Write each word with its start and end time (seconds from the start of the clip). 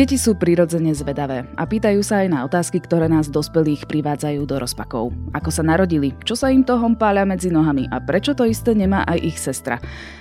Deti 0.00 0.16
sú 0.16 0.32
prirodzene 0.32 0.96
zvedavé 0.96 1.44
a 1.60 1.68
pýtajú 1.68 2.00
sa 2.00 2.24
aj 2.24 2.32
na 2.32 2.40
otázky, 2.48 2.80
ktoré 2.80 3.04
nás 3.04 3.28
dospelých 3.28 3.84
privádzajú 3.84 4.48
do 4.48 4.56
rozpakov. 4.56 5.12
Ako 5.36 5.52
sa 5.52 5.60
narodili, 5.60 6.16
čo 6.24 6.32
sa 6.32 6.48
im 6.48 6.64
toho 6.64 6.88
páľa 6.96 7.28
medzi 7.28 7.52
nohami 7.52 7.84
a 7.92 8.00
prečo 8.00 8.32
to 8.32 8.48
isté 8.48 8.72
nemá 8.72 9.04
aj 9.04 9.18
ich 9.20 9.36
sestra. 9.36 9.76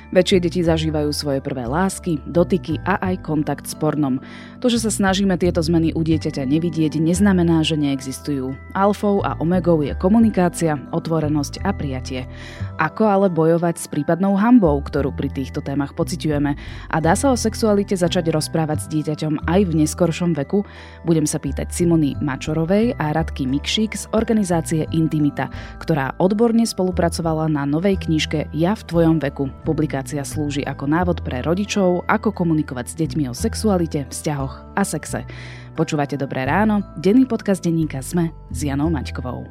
Väčšie 0.09 0.41
deti 0.41 0.65
zažívajú 0.65 1.13
svoje 1.13 1.37
prvé 1.37 1.69
lásky, 1.69 2.17
dotyky 2.25 2.81
a 2.81 2.97
aj 2.97 3.21
kontakt 3.21 3.69
s 3.69 3.77
pornom. 3.77 4.17
To, 4.57 4.65
že 4.65 4.81
sa 4.81 4.89
snažíme 4.89 5.37
tieto 5.37 5.61
zmeny 5.61 5.93
u 5.93 6.01
dieťaťa 6.01 6.49
nevidieť, 6.49 6.97
neznamená, 6.97 7.61
že 7.61 7.77
neexistujú. 7.77 8.57
Alfou 8.73 9.21
a 9.21 9.37
omegou 9.37 9.85
je 9.85 9.93
komunikácia, 10.01 10.81
otvorenosť 10.89 11.61
a 11.61 11.69
prijatie. 11.77 12.25
Ako 12.81 13.05
ale 13.05 13.29
bojovať 13.29 13.75
s 13.77 13.85
prípadnou 13.85 14.33
hambou, 14.33 14.81
ktorú 14.81 15.13
pri 15.13 15.29
týchto 15.29 15.61
témach 15.61 15.93
pociťujeme? 15.93 16.57
A 16.89 16.97
dá 16.97 17.13
sa 17.13 17.29
o 17.29 17.37
sexualite 17.37 17.93
začať 17.93 18.33
rozprávať 18.33 18.89
s 18.89 18.89
dieťaťom 18.89 19.45
aj 19.45 19.61
v 19.61 19.71
neskoršom 19.85 20.33
veku? 20.33 20.65
Budem 21.05 21.29
sa 21.29 21.37
pýtať 21.37 21.69
Simony 21.69 22.17
Mačorovej 22.17 22.97
a 22.97 23.13
Radky 23.13 23.45
Mikšík 23.45 23.93
z 23.93 24.09
organizácie 24.17 24.89
Intimita, 24.89 25.53
ktorá 25.77 26.17
odborne 26.17 26.65
spolupracovala 26.65 27.45
na 27.45 27.69
novej 27.69 28.01
knižke 28.09 28.49
Ja 28.57 28.73
v 28.73 28.83
tvojom 28.89 29.21
veku, 29.21 29.53
publikácii 29.61 29.98
aplikácia 29.99 30.23
slúži 30.23 30.63
ako 30.63 30.87
návod 30.87 31.27
pre 31.27 31.43
rodičov, 31.43 32.07
ako 32.07 32.31
komunikovať 32.31 32.87
s 32.87 32.95
deťmi 33.03 33.27
o 33.27 33.35
sexualite, 33.35 34.07
vzťahoch 34.07 34.71
a 34.71 34.87
sexe. 34.87 35.27
Počúvate 35.75 36.15
Dobré 36.15 36.47
ráno, 36.47 36.79
denný 37.03 37.27
podcast 37.27 37.59
denníka 37.59 37.99
Sme 37.99 38.31
s 38.47 38.63
Janou 38.63 38.87
Maťkovou. 38.87 39.43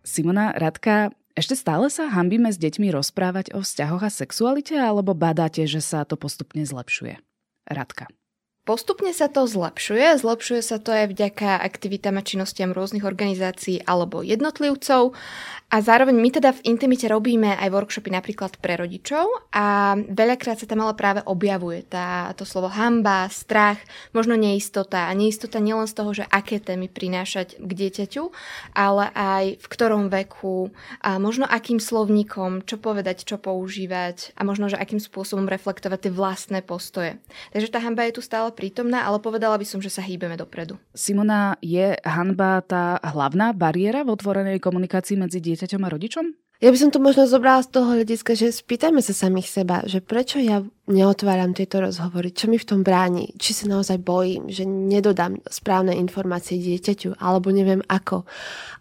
Simona 0.00 0.56
Radka, 0.56 1.12
ešte 1.36 1.52
stále 1.52 1.92
sa 1.92 2.08
hambíme 2.08 2.48
s 2.48 2.56
deťmi 2.56 2.88
rozprávať 2.88 3.52
o 3.52 3.60
vzťahoch 3.60 4.00
a 4.00 4.08
sexualite, 4.08 4.80
alebo 4.80 5.12
badáte, 5.12 5.68
že 5.68 5.84
sa 5.84 6.08
to 6.08 6.16
postupne 6.16 6.64
zlepšuje? 6.64 7.20
Radka. 7.68 8.08
Postupne 8.68 9.16
sa 9.16 9.32
to 9.32 9.48
zlepšuje, 9.48 10.20
zlepšuje 10.20 10.60
sa 10.60 10.76
to 10.76 10.92
aj 10.92 11.08
vďaka 11.16 11.56
aktivitám 11.56 12.20
a 12.20 12.26
činnostiam 12.26 12.76
rôznych 12.76 13.00
organizácií 13.00 13.80
alebo 13.88 14.20
jednotlivcov. 14.20 15.16
A 15.68 15.84
zároveň 15.84 16.16
my 16.16 16.28
teda 16.32 16.52
v 16.56 16.64
Intimite 16.64 17.08
robíme 17.08 17.56
aj 17.56 17.68
workshopy 17.68 18.08
napríklad 18.12 18.56
pre 18.60 18.80
rodičov 18.80 19.24
a 19.52 19.96
veľakrát 19.96 20.60
sa 20.60 20.68
tam 20.68 20.80
ale 20.80 20.96
práve 20.96 21.20
objavuje 21.24 21.84
tá, 21.84 22.32
to 22.36 22.48
slovo 22.48 22.72
hamba, 22.72 23.28
strach, 23.28 23.76
možno 24.12 24.32
neistota. 24.36 25.08
A 25.08 25.16
neistota 25.16 25.60
nielen 25.60 25.88
z 25.88 25.96
toho, 25.96 26.10
že 26.12 26.28
aké 26.28 26.60
témy 26.60 26.92
prinášať 26.92 27.60
k 27.60 27.70
dieťaťu, 27.72 28.24
ale 28.76 29.12
aj 29.12 29.60
v 29.60 29.66
ktorom 29.68 30.12
veku 30.12 30.72
a 31.04 31.16
možno 31.16 31.48
akým 31.48 31.80
slovníkom, 31.80 32.68
čo 32.68 32.76
povedať, 32.80 33.24
čo 33.24 33.40
používať 33.40 34.36
a 34.36 34.44
možno, 34.44 34.72
že 34.72 34.80
akým 34.80 35.00
spôsobom 35.00 35.48
reflektovať 35.48 36.08
tie 36.08 36.12
vlastné 36.12 36.60
postoje. 36.64 37.16
Takže 37.52 37.72
tá 37.72 37.80
hamba 37.80 38.08
je 38.08 38.16
tu 38.16 38.24
stále 38.24 38.48
prítomná, 38.58 39.06
ale 39.06 39.22
povedala 39.22 39.54
by 39.54 39.62
som, 39.62 39.78
že 39.78 39.94
sa 39.94 40.02
hýbeme 40.02 40.34
dopredu. 40.34 40.74
Simona, 40.90 41.54
je 41.62 41.94
hanba 42.02 42.58
tá 42.66 42.98
hlavná 42.98 43.54
bariéra 43.54 44.02
v 44.02 44.18
otvorenej 44.18 44.58
komunikácii 44.58 45.14
medzi 45.14 45.38
dieťaťom 45.38 45.86
a 45.86 45.92
rodičom? 45.94 46.26
Ja 46.58 46.74
by 46.74 46.78
som 46.82 46.90
to 46.90 46.98
možno 46.98 47.30
zobrala 47.30 47.62
z 47.62 47.70
toho 47.70 47.94
hľadiska, 47.94 48.34
že 48.34 48.50
spýtajme 48.50 48.98
sa 48.98 49.14
samých 49.14 49.46
seba, 49.46 49.86
že 49.86 50.02
prečo 50.02 50.42
ja 50.42 50.66
neotváram 50.90 51.54
tieto 51.54 51.78
rozhovory, 51.78 52.34
čo 52.34 52.50
mi 52.50 52.58
v 52.58 52.66
tom 52.66 52.82
bráni, 52.82 53.30
či 53.38 53.54
sa 53.54 53.70
naozaj 53.70 54.02
bojím, 54.02 54.50
že 54.50 54.66
nedodám 54.66 55.38
správne 55.46 55.94
informácie 55.94 56.58
dieťaťu, 56.58 57.22
alebo 57.22 57.54
neviem 57.54 57.78
ako, 57.86 58.26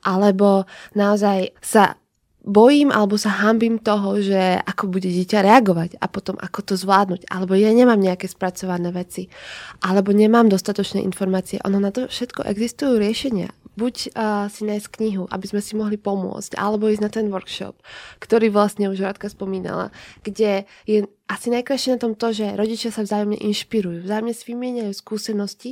alebo 0.02 0.66
naozaj 0.98 1.54
sa 1.62 2.02
bojím 2.48 2.90
alebo 2.96 3.20
sa 3.20 3.44
hambím 3.44 3.78
toho, 3.78 4.24
že 4.24 4.64
ako 4.64 4.88
bude 4.88 5.12
dieťa 5.12 5.44
reagovať 5.44 6.00
a 6.00 6.08
potom 6.08 6.40
ako 6.40 6.64
to 6.64 6.74
zvládnuť. 6.80 7.28
Alebo 7.28 7.60
ja 7.60 7.76
nemám 7.76 8.00
nejaké 8.00 8.32
spracované 8.32 8.96
veci. 8.96 9.28
Alebo 9.84 10.16
nemám 10.16 10.48
dostatočné 10.48 11.04
informácie. 11.04 11.60
Ono 11.68 11.78
na 11.78 11.92
to 11.92 12.08
všetko 12.08 12.48
existujú 12.48 12.96
riešenia. 12.96 13.52
Buď 13.78 13.96
uh, 14.18 14.50
si 14.50 14.66
nájsť 14.66 14.90
knihu, 14.90 15.30
aby 15.30 15.46
sme 15.46 15.62
si 15.62 15.78
mohli 15.78 16.02
pomôcť, 16.02 16.58
alebo 16.58 16.90
ísť 16.90 17.04
na 17.04 17.14
ten 17.14 17.30
workshop, 17.30 17.78
ktorý 18.18 18.50
vlastne 18.50 18.90
už 18.90 19.06
Radka 19.06 19.30
spomínala, 19.30 19.94
kde 20.26 20.66
je 20.90 21.06
asi 21.30 21.54
najkrajšie 21.54 21.94
na 21.94 22.02
tom 22.02 22.18
to, 22.18 22.34
že 22.34 22.58
rodičia 22.58 22.90
sa 22.90 23.06
vzájomne 23.06 23.38
inšpirujú, 23.38 24.02
vzájomne 24.02 24.34
si 24.34 24.44
vymieňajú 24.50 24.92
skúsenosti 24.98 25.72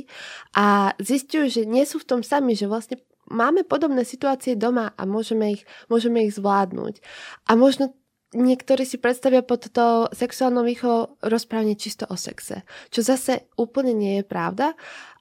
a 0.54 0.94
zistujú, 1.02 1.50
že 1.50 1.62
nie 1.66 1.82
sú 1.82 1.98
v 1.98 2.06
tom 2.14 2.20
sami, 2.22 2.54
že 2.54 2.70
vlastne 2.70 3.02
máme 3.30 3.66
podobné 3.66 4.06
situácie 4.06 4.54
doma 4.54 4.94
a 4.94 5.02
môžeme 5.04 5.58
ich, 5.58 5.62
môžeme 5.90 6.26
ich 6.26 6.34
zvládnuť. 6.34 7.02
A 7.50 7.58
možno 7.58 7.94
niektorí 8.34 8.82
si 8.82 8.98
predstavia 8.98 9.40
pod 9.40 9.70
to 9.70 10.10
sexuálnou 10.10 10.66
výchovou 10.66 11.16
rozprávanie 11.22 11.78
čisto 11.78 12.04
o 12.10 12.16
sexe, 12.18 12.66
čo 12.90 13.00
zase 13.00 13.46
úplne 13.54 13.94
nie 13.94 14.20
je 14.20 14.24
pravda. 14.26 14.74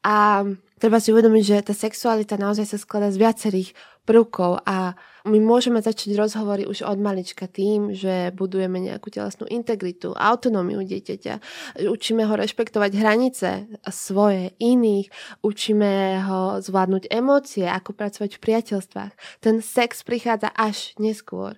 A 0.05 0.45
treba 0.77 1.01
si 1.01 1.09
uvedomiť, 1.09 1.43
že 1.43 1.65
tá 1.65 1.73
sexualita 1.73 2.37
naozaj 2.37 2.65
sa 2.65 2.77
skladá 2.77 3.09
z 3.09 3.21
viacerých 3.21 3.69
prvkov 4.05 4.61
a 4.63 4.93
my 5.25 5.41
môžeme 5.41 5.81
začať 5.81 6.13
rozhovory 6.13 6.69
už 6.69 6.85
od 6.85 7.01
malička 7.01 7.49
tým, 7.49 7.89
že 7.97 8.29
budujeme 8.37 8.77
nejakú 8.77 9.09
telesnú 9.09 9.49
integritu, 9.49 10.13
autonómiu 10.13 10.85
dieťaťa, 10.85 11.33
učíme 11.89 12.29
ho 12.29 12.33
rešpektovať 12.37 12.91
hranice 12.93 13.49
svoje, 13.89 14.53
iných, 14.61 15.09
učíme 15.41 16.21
ho 16.29 16.61
zvládnuť 16.61 17.09
emócie, 17.09 17.65
ako 17.65 17.97
pracovať 17.97 18.37
v 18.37 18.43
priateľstvách. 18.45 19.13
Ten 19.41 19.65
sex 19.65 20.05
prichádza 20.05 20.53
až 20.53 20.93
neskôr. 21.01 21.57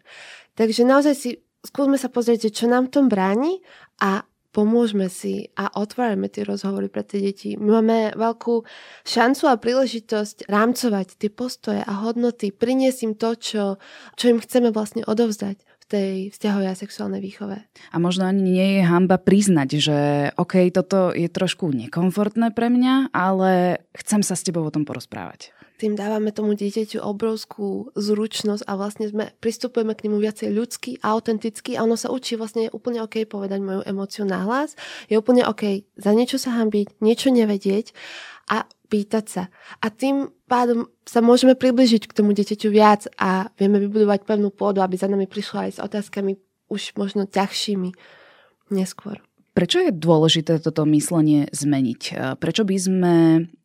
Takže 0.55 0.87
naozaj 0.87 1.13
si 1.13 1.29
skúsme 1.67 1.99
sa 1.99 2.07
pozrieť, 2.07 2.55
čo 2.55 2.71
nám 2.71 2.87
v 2.87 2.93
tom 2.95 3.05
bráni 3.11 3.59
a 3.99 4.23
pomôžme 4.57 5.05
si 5.05 5.53
a 5.53 5.69
otvárame 5.77 6.33
tie 6.33 6.41
rozhovory 6.41 6.89
pre 6.89 7.05
tie 7.05 7.21
deti. 7.21 7.53
My 7.53 7.77
máme 7.77 8.17
veľkú 8.17 8.65
šancu 9.05 9.53
a 9.53 9.61
príležitosť 9.61 10.49
rámcovať 10.49 11.21
tie 11.21 11.29
postoje 11.29 11.85
a 11.85 11.93
hodnoty, 12.01 12.49
priniesť 12.49 12.99
im 13.05 13.13
to, 13.13 13.37
čo, 13.37 13.63
čo 14.17 14.25
im 14.33 14.41
chceme 14.41 14.73
vlastne 14.73 15.05
odovzdať 15.05 15.61
tej 15.87 16.35
vzťahovej 16.35 16.67
a 16.67 16.75
sexuálnej 16.75 17.21
výchove. 17.23 17.63
A 17.63 17.95
možno 17.95 18.27
ani 18.27 18.43
nie 18.43 18.67
je 18.75 18.83
hamba 18.83 19.15
priznať, 19.15 19.69
že 19.79 19.97
OK, 20.35 20.67
toto 20.75 21.15
je 21.15 21.31
trošku 21.31 21.71
nekomfortné 21.71 22.51
pre 22.51 22.67
mňa, 22.67 23.15
ale 23.15 23.79
chcem 23.95 24.19
sa 24.19 24.35
s 24.35 24.43
tebou 24.43 24.67
o 24.67 24.73
tom 24.73 24.83
porozprávať 24.83 25.55
tým 25.77 25.93
dávame 25.93 26.33
tomu 26.33 26.57
dieťaťu 26.57 26.99
obrovskú 27.05 27.93
zručnosť 27.93 28.65
a 28.65 28.73
vlastne 28.73 29.05
sme, 29.13 29.29
pristupujeme 29.37 29.93
k 29.93 30.09
nemu 30.09 30.17
viacej 30.17 30.49
ľudský, 30.49 30.91
autenticky 31.05 31.77
a 31.77 31.85
ono 31.85 31.93
sa 31.93 32.09
učí 32.09 32.33
vlastne 32.33 32.67
je 32.67 32.73
úplne 32.73 33.05
OK 33.05 33.29
povedať 33.29 33.61
moju 33.61 33.81
emóciu 33.85 34.25
nahlas, 34.25 34.73
je 35.05 35.15
úplne 35.15 35.45
OK 35.45 35.85
za 35.93 36.11
niečo 36.17 36.41
sa 36.41 36.57
hambiť, 36.57 36.97
niečo 36.97 37.29
nevedieť 37.29 37.93
a 38.49 38.65
pýtať 38.89 39.25
sa. 39.29 39.43
A 39.83 39.93
tým 39.93 40.33
pádom 40.49 40.89
sa 41.05 41.21
môžeme 41.21 41.53
približiť 41.53 42.09
k 42.09 42.15
tomu 42.15 42.33
dieťaťu 42.33 42.69
viac 42.73 43.05
a 43.19 43.53
vieme 43.59 43.77
vybudovať 43.77 44.25
pevnú 44.25 44.49
pôdu, 44.49 44.81
aby 44.81 44.97
za 44.97 45.11
nami 45.11 45.29
prišla 45.29 45.69
aj 45.69 45.71
s 45.77 45.83
otázkami 45.83 46.39
už 46.73 46.97
možno 46.97 47.29
ťažšími 47.29 47.93
neskôr. 48.71 49.26
Prečo 49.57 49.81
je 49.81 49.89
dôležité 49.89 50.61
toto 50.61 50.85
myslenie 50.85 51.49
zmeniť? 51.49 52.01
E, 52.05 52.37
prečo 52.37 52.61
by 52.61 52.77
sme 52.77 53.15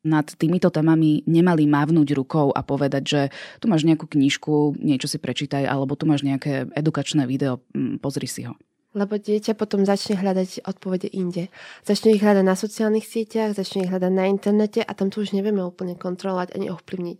nad 0.08 0.24
týmito 0.40 0.72
témami 0.72 1.20
nemali 1.28 1.68
mávnuť 1.68 2.16
rukou 2.16 2.48
a 2.48 2.64
povedať, 2.64 3.02
že 3.04 3.20
tu 3.60 3.68
máš 3.68 3.84
nejakú 3.84 4.08
knižku, 4.08 4.80
niečo 4.80 5.04
si 5.04 5.20
prečítaj, 5.20 5.68
alebo 5.68 5.92
tu 5.92 6.08
máš 6.08 6.24
nejaké 6.24 6.72
edukačné 6.72 7.28
video, 7.28 7.60
pozri 8.00 8.24
si 8.24 8.48
ho. 8.48 8.56
Lebo 8.96 9.20
dieťa 9.20 9.52
potom 9.52 9.84
začne 9.84 10.16
hľadať 10.16 10.64
odpovede 10.64 11.12
inde. 11.12 11.52
Začne 11.84 12.16
ich 12.16 12.24
hľadať 12.24 12.44
na 12.44 12.56
sociálnych 12.56 13.04
sieťach, 13.04 13.52
začne 13.52 13.84
ich 13.84 13.92
hľadať 13.92 14.12
na 14.16 14.32
internete 14.32 14.80
a 14.80 14.96
tam 14.96 15.12
to 15.12 15.20
už 15.20 15.36
nevieme 15.36 15.60
úplne 15.60 15.92
kontrolovať 15.92 16.56
ani 16.56 16.72
ovplyvniť. 16.72 17.18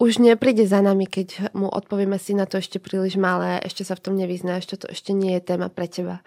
Už 0.00 0.16
nepríde 0.24 0.64
za 0.64 0.80
nami, 0.80 1.04
keď 1.04 1.52
mu 1.52 1.68
odpovieme 1.68 2.16
si 2.16 2.32
na 2.32 2.48
to 2.48 2.56
ešte 2.56 2.80
príliš 2.80 3.20
malé, 3.20 3.60
ešte 3.60 3.84
sa 3.84 3.92
v 3.92 4.04
tom 4.08 4.14
nevyzná, 4.16 4.64
ešte 4.64 4.80
to 4.80 4.88
ešte 4.88 5.12
nie 5.12 5.36
je 5.36 5.44
téma 5.44 5.68
pre 5.68 5.92
teba. 5.92 6.24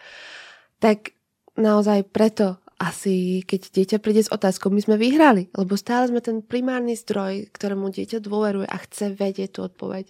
Tak 0.78 1.18
naozaj 1.62 2.10
preto 2.10 2.58
asi, 2.82 3.46
keď 3.46 3.62
dieťa 3.70 3.98
príde 4.02 4.26
s 4.26 4.34
otázkou, 4.34 4.74
my 4.74 4.82
sme 4.82 4.98
vyhrali, 4.98 5.54
lebo 5.54 5.78
stále 5.78 6.10
sme 6.10 6.18
ten 6.18 6.42
primárny 6.42 6.98
zdroj, 6.98 7.54
ktorému 7.54 7.94
dieťa 7.94 8.18
dôveruje 8.26 8.66
a 8.66 8.78
chce 8.82 9.14
vedieť 9.14 9.62
tú 9.62 9.70
odpoveď. 9.70 10.10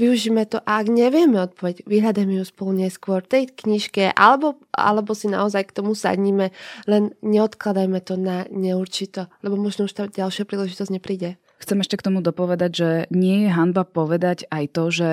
Využíme 0.00 0.48
to 0.48 0.58
a 0.64 0.80
ak 0.80 0.88
nevieme 0.88 1.38
odpoveď, 1.44 1.84
vyhľadajme 1.84 2.40
ju 2.40 2.44
spolu 2.48 2.72
neskôr 2.82 3.20
v 3.20 3.30
tej 3.30 3.44
knižke 3.52 4.16
alebo, 4.16 4.56
alebo 4.72 5.12
si 5.12 5.28
naozaj 5.28 5.70
k 5.70 5.76
tomu 5.76 5.92
sadníme, 5.92 6.50
len 6.88 7.12
neodkladajme 7.20 8.00
to 8.00 8.16
na 8.16 8.48
neurčito, 8.48 9.28
lebo 9.44 9.60
možno 9.60 9.84
už 9.86 9.92
tá 9.92 10.08
ďalšia 10.08 10.48
príležitosť 10.48 10.90
nepríde. 10.90 11.36
Chcem 11.60 11.84
ešte 11.84 12.00
k 12.00 12.06
tomu 12.08 12.24
dopovedať, 12.24 12.70
že 12.72 12.90
nie 13.12 13.44
je 13.44 13.50
hanba 13.52 13.84
povedať 13.84 14.48
aj 14.48 14.64
to, 14.72 14.84
že 14.88 15.10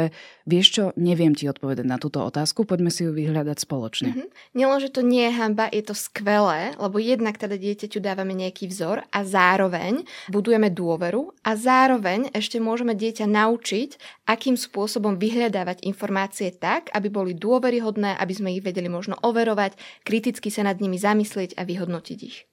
vieš 0.48 0.68
čo, 0.72 0.84
neviem 0.96 1.36
ti 1.36 1.44
odpovedať 1.52 1.84
na 1.84 2.00
túto 2.00 2.24
otázku, 2.24 2.64
poďme 2.64 2.88
si 2.88 3.04
ju 3.04 3.12
vyhľadať 3.12 3.58
spoločne. 3.60 4.16
Mm-hmm. 4.16 4.28
Nielen, 4.56 4.80
že 4.80 4.96
to 4.96 5.04
nie 5.04 5.28
je 5.28 5.36
hanba, 5.36 5.68
je 5.68 5.84
to 5.84 5.92
skvelé, 5.92 6.72
lebo 6.80 7.04
jednak 7.04 7.36
teda 7.36 7.60
dieťaťu 7.60 8.00
dávame 8.00 8.32
nejaký 8.32 8.72
vzor 8.72 9.04
a 9.12 9.20
zároveň 9.28 10.08
budujeme 10.32 10.72
dôveru 10.72 11.36
a 11.44 11.52
zároveň 11.60 12.32
ešte 12.32 12.64
môžeme 12.64 12.96
dieťa 12.96 13.28
naučiť, 13.28 14.24
akým 14.24 14.56
spôsobom 14.56 15.20
vyhľadávať 15.20 15.84
informácie 15.84 16.56
tak, 16.56 16.88
aby 16.96 17.12
boli 17.12 17.36
dôveryhodné, 17.36 18.16
aby 18.16 18.34
sme 18.34 18.56
ich 18.56 18.64
vedeli 18.64 18.88
možno 18.88 19.20
overovať, 19.20 19.76
kriticky 20.08 20.48
sa 20.48 20.64
nad 20.64 20.80
nimi 20.80 20.96
zamyslieť 20.96 21.60
a 21.60 21.68
vyhodnotiť 21.68 22.20
ich. 22.24 22.48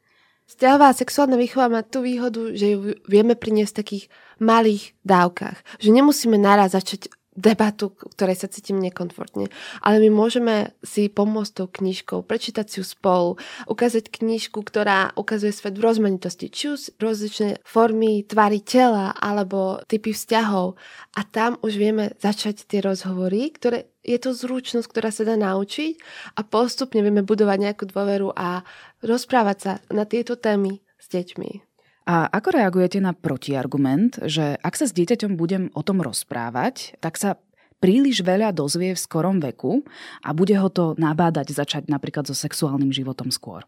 Vzťahová 0.44 0.92
sexuálna 0.92 1.40
výchova 1.40 1.72
má 1.72 1.80
tú 1.80 2.04
výhodu, 2.04 2.52
že 2.52 2.76
ju 2.76 2.78
vieme 3.08 3.32
priniesť 3.32 3.72
v 3.72 3.80
takých 3.80 4.04
malých 4.38 4.92
dávkach. 5.00 5.58
Že 5.80 5.90
nemusíme 5.90 6.36
naraz 6.36 6.76
začať 6.76 7.08
debatu, 7.34 7.90
ktorej 7.90 8.38
sa 8.38 8.46
cítim 8.46 8.78
nekomfortne. 8.78 9.50
Ale 9.82 9.98
my 9.98 10.10
môžeme 10.10 10.70
si 10.86 11.10
pomôcť 11.10 11.52
tou 11.52 11.66
knižkou, 11.66 12.22
prečítať 12.22 12.66
si 12.70 12.76
ju 12.80 12.86
spolu, 12.86 13.36
ukázať 13.66 14.06
knižku, 14.10 14.62
ktorá 14.62 15.10
ukazuje 15.18 15.50
svet 15.50 15.74
v 15.74 15.84
rozmanitosti, 15.84 16.46
či 16.48 16.70
už 16.70 16.94
rozličné 17.02 17.64
formy, 17.66 18.22
tvary 18.22 18.62
tela 18.62 19.10
alebo 19.18 19.82
typy 19.90 20.14
vzťahov. 20.14 20.78
A 21.18 21.20
tam 21.26 21.58
už 21.60 21.74
vieme 21.74 22.14
začať 22.22 22.70
tie 22.70 22.78
rozhovory, 22.78 23.50
ktoré 23.50 23.90
je 24.04 24.18
to 24.20 24.36
zručnosť, 24.36 24.86
ktorá 24.86 25.08
sa 25.08 25.24
dá 25.24 25.34
naučiť 25.34 25.96
a 26.36 26.44
postupne 26.44 27.00
vieme 27.00 27.24
budovať 27.24 27.58
nejakú 27.58 27.84
dôveru 27.88 28.36
a 28.36 28.62
rozprávať 29.00 29.58
sa 29.58 29.72
na 29.88 30.04
tieto 30.04 30.36
témy 30.36 30.84
s 31.00 31.08
deťmi. 31.08 31.74
A 32.04 32.28
ako 32.28 32.60
reagujete 32.60 33.00
na 33.00 33.16
protiargument, 33.16 34.20
že 34.28 34.60
ak 34.60 34.76
sa 34.76 34.84
s 34.84 34.92
dieťaťom 34.92 35.40
budem 35.40 35.72
o 35.72 35.80
tom 35.80 36.04
rozprávať, 36.04 37.00
tak 37.00 37.16
sa 37.16 37.40
príliš 37.80 38.20
veľa 38.20 38.52
dozvie 38.52 38.92
v 38.92 39.00
skorom 39.00 39.40
veku 39.40 39.80
a 40.20 40.36
bude 40.36 40.52
ho 40.52 40.68
to 40.68 40.92
nabádať 41.00 41.56
začať 41.56 41.88
napríklad 41.88 42.28
so 42.28 42.36
sexuálnym 42.36 42.92
životom 42.92 43.32
skôr? 43.32 43.64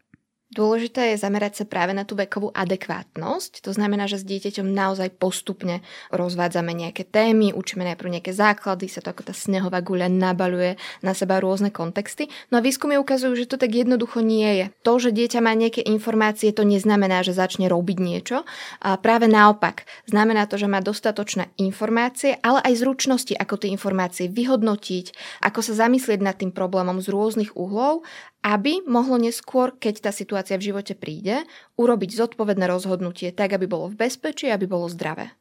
Dôležité 0.47 1.11
je 1.11 1.19
zamerať 1.19 1.59
sa 1.59 1.65
práve 1.67 1.91
na 1.91 2.07
tú 2.07 2.15
vekovú 2.15 2.55
adekvátnosť. 2.55 3.67
To 3.67 3.75
znamená, 3.75 4.07
že 4.07 4.15
s 4.15 4.23
dieťaťom 4.23 4.63
naozaj 4.63 5.19
postupne 5.19 5.83
rozvádzame 6.15 6.71
nejaké 6.71 7.03
témy, 7.03 7.51
učíme 7.51 7.83
najprv 7.83 8.15
nejaké 8.15 8.31
základy, 8.31 8.87
sa 8.87 9.03
to 9.03 9.11
ako 9.11 9.27
tá 9.27 9.35
snehová 9.35 9.83
guľa 9.83 10.07
nabaluje 10.07 10.79
na 11.03 11.11
seba 11.11 11.43
rôzne 11.43 11.67
kontexty. 11.67 12.31
No 12.47 12.57
a 12.57 12.63
výskumy 12.63 12.95
ukazujú, 12.95 13.35
že 13.35 13.51
to 13.51 13.59
tak 13.59 13.75
jednoducho 13.75 14.23
nie 14.23 14.47
je. 14.63 14.65
To, 14.87 14.95
že 14.95 15.11
dieťa 15.11 15.43
má 15.43 15.51
nejaké 15.51 15.83
informácie, 15.83 16.55
to 16.55 16.63
neznamená, 16.63 17.27
že 17.27 17.35
začne 17.35 17.67
robiť 17.67 17.97
niečo. 17.99 18.47
A 18.79 18.95
práve 18.95 19.27
naopak, 19.27 19.83
znamená 20.07 20.47
to, 20.47 20.55
že 20.55 20.71
má 20.71 20.79
dostatočné 20.79 21.51
informácie, 21.59 22.39
ale 22.39 22.63
aj 22.63 22.87
zručnosti, 22.87 23.35
ako 23.35 23.67
tie 23.67 23.69
informácie 23.75 24.31
vyhodnotiť, 24.31 25.11
ako 25.43 25.59
sa 25.59 25.75
zamyslieť 25.75 26.23
nad 26.23 26.39
tým 26.39 26.55
problémom 26.55 27.03
z 27.03 27.11
rôznych 27.11 27.51
uhlov 27.59 28.07
aby 28.45 28.85
mohlo 28.85 29.17
neskôr, 29.17 29.75
keď 29.75 30.09
tá 30.09 30.11
situácia 30.13 30.55
v 30.55 30.71
živote 30.73 30.93
príde, 30.93 31.43
urobiť 31.75 32.09
zodpovedné 32.15 32.65
rozhodnutie 32.69 33.33
tak, 33.33 33.57
aby 33.57 33.65
bolo 33.65 33.91
v 33.91 34.07
bezpečí, 34.07 34.47
aby 34.47 34.69
bolo 34.69 34.87
zdravé. 34.87 35.33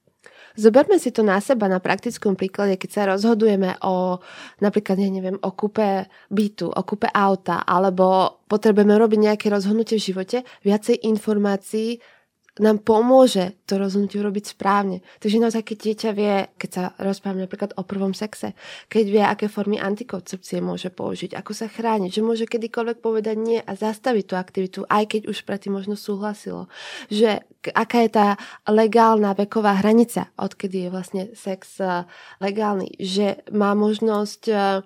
Zoberme 0.57 0.97
si 0.97 1.13
to 1.13 1.21
na 1.21 1.37
seba 1.37 1.69
na 1.69 1.85
praktickom 1.85 2.33
príklade, 2.33 2.81
keď 2.81 2.91
sa 2.91 3.03
rozhodujeme 3.13 3.77
o 3.85 4.25
napríklad, 4.65 4.97
ja 4.97 5.13
neviem, 5.13 5.37
o 5.37 5.53
kúpe 5.53 6.09
bytu, 6.33 6.73
o 6.73 6.81
kúpe 6.81 7.13
auta, 7.13 7.61
alebo 7.61 8.41
potrebujeme 8.49 8.97
robiť 8.97 9.21
nejaké 9.21 9.47
rozhodnutie 9.53 10.01
v 10.01 10.07
živote, 10.17 10.39
viacej 10.65 11.05
informácií 11.05 12.01
nám 12.57 12.81
pomôže 12.81 13.61
to 13.69 13.77
rozhodnutie 13.77 14.17
urobiť 14.17 14.57
správne. 14.57 15.05
Takže 15.21 15.43
naozaj, 15.43 15.63
keď 15.63 15.77
dieťa 15.77 16.11
vie, 16.17 16.35
keď 16.57 16.71
sa 16.73 16.83
rozprávame 16.97 17.45
napríklad 17.45 17.77
o 17.77 17.85
prvom 17.85 18.17
sexe, 18.17 18.57
keď 18.89 19.05
vie, 19.05 19.23
aké 19.25 19.47
formy 19.53 19.77
antikoncepcie 19.77 20.65
môže 20.65 20.89
použiť, 20.89 21.37
ako 21.37 21.53
sa 21.53 21.69
chrániť, 21.69 22.11
že 22.17 22.25
môže 22.25 22.49
kedykoľvek 22.49 23.05
povedať 23.05 23.37
nie 23.37 23.61
a 23.61 23.73
zastaviť 23.77 24.25
tú 24.25 24.35
aktivitu, 24.41 24.79
aj 24.89 25.05
keď 25.05 25.21
už 25.29 25.45
predtým 25.45 25.77
možno 25.77 26.01
súhlasilo. 26.01 26.73
Že 27.13 27.45
aká 27.77 28.09
je 28.09 28.11
tá 28.17 28.29
legálna 28.65 29.37
veková 29.37 29.77
hranica, 29.77 30.33
odkedy 30.41 30.89
je 30.89 30.93
vlastne 30.93 31.23
sex 31.37 31.77
eh, 31.85 32.09
legálny, 32.41 32.97
že 32.97 33.45
má 33.53 33.77
možnosť 33.77 34.43
eh, 34.49 34.81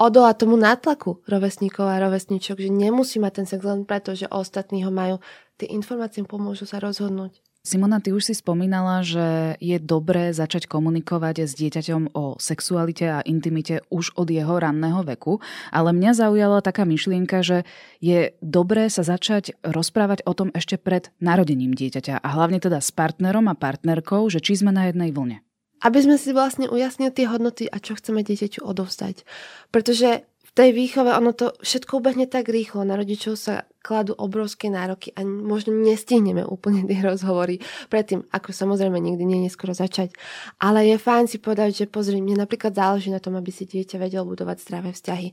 odolať 0.00 0.46
tomu 0.46 0.56
nátlaku 0.56 1.20
rovesníkov 1.28 1.84
a 1.84 2.00
rovesníčok, 2.00 2.56
že 2.56 2.70
nemusí 2.72 3.20
mať 3.20 3.32
ten 3.42 3.46
sex 3.46 3.60
len 3.60 3.84
preto, 3.84 4.16
že 4.16 4.30
ostatní 4.32 4.86
ho 4.88 4.92
majú 4.94 5.20
tie 5.60 5.68
informácie 5.76 6.24
pomôžu 6.24 6.64
sa 6.64 6.80
rozhodnúť. 6.80 7.44
Simona, 7.60 8.00
ty 8.00 8.08
už 8.16 8.32
si 8.32 8.32
spomínala, 8.32 9.04
že 9.04 9.60
je 9.60 9.76
dobré 9.76 10.32
začať 10.32 10.64
komunikovať 10.64 11.44
s 11.44 11.52
dieťaťom 11.60 12.16
o 12.16 12.40
sexualite 12.40 13.04
a 13.04 13.20
intimite 13.28 13.84
už 13.92 14.16
od 14.16 14.32
jeho 14.32 14.56
ranného 14.56 15.04
veku, 15.04 15.44
ale 15.68 15.92
mňa 15.92 16.16
zaujala 16.16 16.64
taká 16.64 16.88
myšlienka, 16.88 17.44
že 17.44 17.68
je 18.00 18.32
dobré 18.40 18.88
sa 18.88 19.04
začať 19.04 19.60
rozprávať 19.60 20.24
o 20.24 20.32
tom 20.32 20.48
ešte 20.56 20.80
pred 20.80 21.12
narodením 21.20 21.76
dieťaťa 21.76 22.24
a 22.24 22.28
hlavne 22.32 22.64
teda 22.64 22.80
s 22.80 22.96
partnerom 22.96 23.44
a 23.52 23.60
partnerkou, 23.60 24.24
že 24.32 24.40
či 24.40 24.56
sme 24.56 24.72
na 24.72 24.88
jednej 24.88 25.12
vlne. 25.12 25.44
Aby 25.84 26.00
sme 26.00 26.16
si 26.16 26.32
vlastne 26.32 26.64
ujasnili 26.64 27.12
tie 27.12 27.28
hodnoty 27.28 27.68
a 27.68 27.76
čo 27.76 27.92
chceme 27.92 28.24
dieťaťu 28.24 28.64
odovzdať. 28.64 29.28
Pretože 29.68 30.24
v 30.24 30.50
tej 30.56 30.70
výchove 30.74 31.12
ono 31.12 31.36
to 31.36 31.52
všetko 31.60 32.00
ubehne 32.02 32.26
tak 32.26 32.48
rýchlo. 32.50 32.82
Na 32.88 32.98
rodičov 32.98 33.38
sa 33.38 33.70
kladú 33.80 34.12
obrovské 34.16 34.68
nároky 34.68 35.10
a 35.16 35.24
možno 35.24 35.72
nestihneme 35.72 36.44
úplne 36.44 36.84
tie 36.84 37.00
rozhovory 37.00 37.64
predtým, 37.88 38.28
ako 38.28 38.52
samozrejme 38.52 39.00
nikdy 39.00 39.24
nie 39.24 39.48
neskoro 39.48 39.72
začať. 39.72 40.12
Ale 40.60 40.84
je 40.84 41.00
fajn 41.00 41.26
si 41.32 41.40
povedať, 41.40 41.84
že 41.84 41.90
pozri, 41.90 42.20
mne 42.20 42.44
napríklad 42.44 42.76
záleží 42.76 43.08
na 43.08 43.18
tom, 43.18 43.40
aby 43.40 43.48
si 43.48 43.64
dieťa 43.64 43.96
vedelo 43.96 44.28
budovať 44.28 44.56
zdravé 44.60 44.90
vzťahy, 44.92 45.28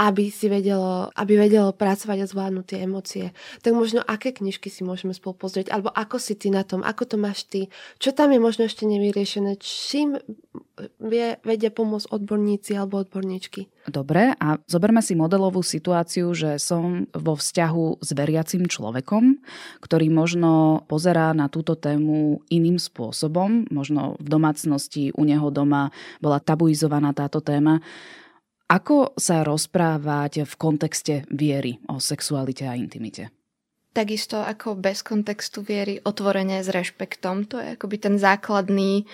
aby 0.00 0.24
si 0.32 0.46
vedelo, 0.48 1.12
aby 1.12 1.32
vedelo 1.36 1.76
pracovať 1.76 2.18
a 2.24 2.30
zvládnuť 2.30 2.64
tie 2.64 2.78
emócie. 2.88 3.26
Tak 3.60 3.72
možno 3.76 4.00
aké 4.00 4.32
knižky 4.32 4.72
si 4.72 4.80
môžeme 4.80 5.12
spolu 5.12 5.36
pozrieť, 5.36 5.68
alebo 5.68 5.92
ako 5.92 6.16
si 6.16 6.34
ty 6.40 6.48
na 6.48 6.64
tom, 6.64 6.80
ako 6.80 7.04
to 7.04 7.16
máš 7.20 7.44
ty, 7.44 7.68
čo 8.00 8.16
tam 8.16 8.32
je 8.32 8.40
možno 8.40 8.64
ešte 8.64 8.88
nevyriešené, 8.88 9.60
čím 9.60 10.16
vie, 10.96 11.36
vedia 11.44 11.68
pomôcť 11.68 12.08
odborníci 12.08 12.72
alebo 12.72 13.04
odborníčky. 13.04 13.68
Dobre, 13.88 14.36
a 14.36 14.60
zoberme 14.68 15.00
si 15.00 15.16
modelovú 15.16 15.60
situáciu, 15.64 16.32
že 16.36 16.60
som 16.60 17.08
vo 17.12 17.34
vzťahu 17.36 17.89
s 17.98 18.14
veriacim 18.14 18.70
človekom, 18.70 19.42
ktorý 19.82 20.06
možno 20.12 20.84
pozerá 20.86 21.34
na 21.34 21.50
túto 21.50 21.74
tému 21.74 22.46
iným 22.46 22.78
spôsobom. 22.78 23.66
Možno 23.74 24.14
v 24.22 24.28
domácnosti 24.30 25.10
u 25.10 25.22
neho 25.26 25.50
doma 25.50 25.90
bola 26.22 26.38
tabuizovaná 26.38 27.10
táto 27.10 27.42
téma. 27.42 27.82
Ako 28.70 29.18
sa 29.18 29.42
rozprávať 29.42 30.46
v 30.46 30.54
kontexte 30.54 31.14
viery 31.26 31.82
o 31.90 31.98
sexualite 31.98 32.70
a 32.70 32.78
intimite? 32.78 33.34
Takisto 33.90 34.38
ako 34.38 34.78
bez 34.78 35.02
kontextu 35.02 35.66
viery, 35.66 35.98
otvorene 36.06 36.62
s 36.62 36.70
rešpektom. 36.70 37.50
To 37.50 37.58
je 37.58 37.74
akoby 37.74 37.98
ten 37.98 38.14
základný 38.22 39.10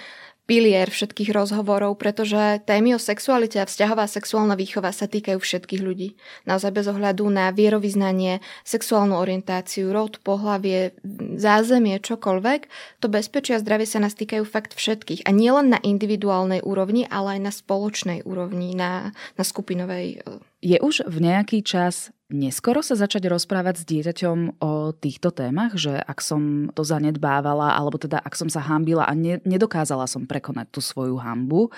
pilier 0.46 0.86
všetkých 0.86 1.34
rozhovorov, 1.34 1.98
pretože 1.98 2.62
témy 2.64 2.94
o 2.96 3.00
sexualite 3.02 3.58
a 3.58 3.66
vzťahová 3.66 4.06
sexuálna 4.06 4.54
výchova 4.54 4.94
sa 4.94 5.10
týkajú 5.10 5.42
všetkých 5.42 5.82
ľudí. 5.82 6.14
Naozaj 6.46 6.70
bez 6.70 6.86
ohľadu 6.86 7.26
na 7.26 7.50
vierovýznanie, 7.50 8.38
sexuálnu 8.62 9.18
orientáciu, 9.18 9.90
rod, 9.90 10.22
pohlavie, 10.22 10.94
zázemie, 11.36 11.98
čokoľvek, 11.98 12.60
to 13.02 13.06
bezpečie 13.10 13.58
a 13.58 13.62
zdravie 13.62 13.90
sa 13.90 13.98
nás 13.98 14.14
týkajú 14.14 14.46
fakt 14.46 14.78
všetkých. 14.78 15.26
A 15.26 15.34
nielen 15.34 15.74
na 15.74 15.82
individuálnej 15.82 16.62
úrovni, 16.62 17.04
ale 17.10 17.36
aj 17.36 17.40
na 17.42 17.52
spoločnej 17.52 18.22
úrovni, 18.22 18.78
na, 18.78 19.10
na 19.34 19.42
skupinovej. 19.42 20.22
E, 20.22 20.40
Je 20.62 20.78
už 20.78 21.10
v 21.10 21.16
nejaký 21.26 21.66
čas 21.66 22.15
neskoro 22.30 22.82
sa 22.82 22.98
začať 22.98 23.30
rozprávať 23.30 23.82
s 23.82 23.84
dieťaťom 23.88 24.58
o 24.58 24.90
týchto 24.96 25.30
témach, 25.30 25.78
že 25.78 25.94
ak 25.94 26.18
som 26.18 26.72
to 26.74 26.82
zanedbávala, 26.82 27.78
alebo 27.78 27.96
teda 27.96 28.18
ak 28.18 28.34
som 28.34 28.50
sa 28.50 28.62
hambila 28.62 29.06
a 29.06 29.12
ne, 29.14 29.38
nedokázala 29.46 30.10
som 30.10 30.26
prekonať 30.26 30.66
tú 30.74 30.80
svoju 30.82 31.16
hambu, 31.22 31.70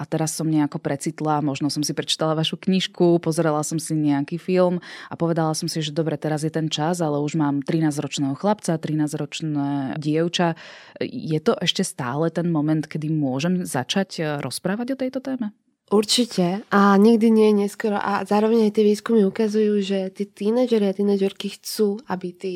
a 0.00 0.08
teraz 0.08 0.32
som 0.32 0.48
nejako 0.48 0.80
precitla, 0.80 1.44
možno 1.44 1.68
som 1.68 1.84
si 1.84 1.92
prečítala 1.92 2.32
vašu 2.32 2.56
knižku, 2.56 3.20
pozerala 3.20 3.60
som 3.60 3.76
si 3.76 3.92
nejaký 3.92 4.40
film 4.40 4.80
a 5.12 5.14
povedala 5.14 5.52
som 5.52 5.68
si, 5.68 5.84
že 5.84 5.92
dobre, 5.92 6.16
teraz 6.16 6.40
je 6.40 6.48
ten 6.48 6.72
čas, 6.72 7.04
ale 7.04 7.20
už 7.20 7.36
mám 7.36 7.60
13-ročného 7.60 8.32
chlapca, 8.32 8.80
13-ročné 8.80 10.00
dievča. 10.00 10.56
Je 11.04 11.36
to 11.44 11.52
ešte 11.60 11.84
stále 11.84 12.32
ten 12.32 12.48
moment, 12.48 12.80
kedy 12.80 13.12
môžem 13.12 13.68
začať 13.68 14.40
rozprávať 14.40 14.96
o 14.96 15.00
tejto 15.04 15.20
téme? 15.20 15.52
Určite. 15.90 16.62
A 16.70 16.94
nikdy 16.94 17.34
nie 17.34 17.46
je 17.50 17.66
neskoro. 17.66 17.98
A 17.98 18.22
zároveň 18.22 18.70
aj 18.70 18.78
tie 18.78 18.84
výskumy 18.86 19.26
ukazujú, 19.26 19.82
že 19.82 20.14
tí 20.14 20.22
tínedžeri 20.22 20.86
a 20.86 20.94
tínedžerky 20.94 21.50
chcú, 21.58 21.98
aby 22.06 22.30
tí 22.30 22.52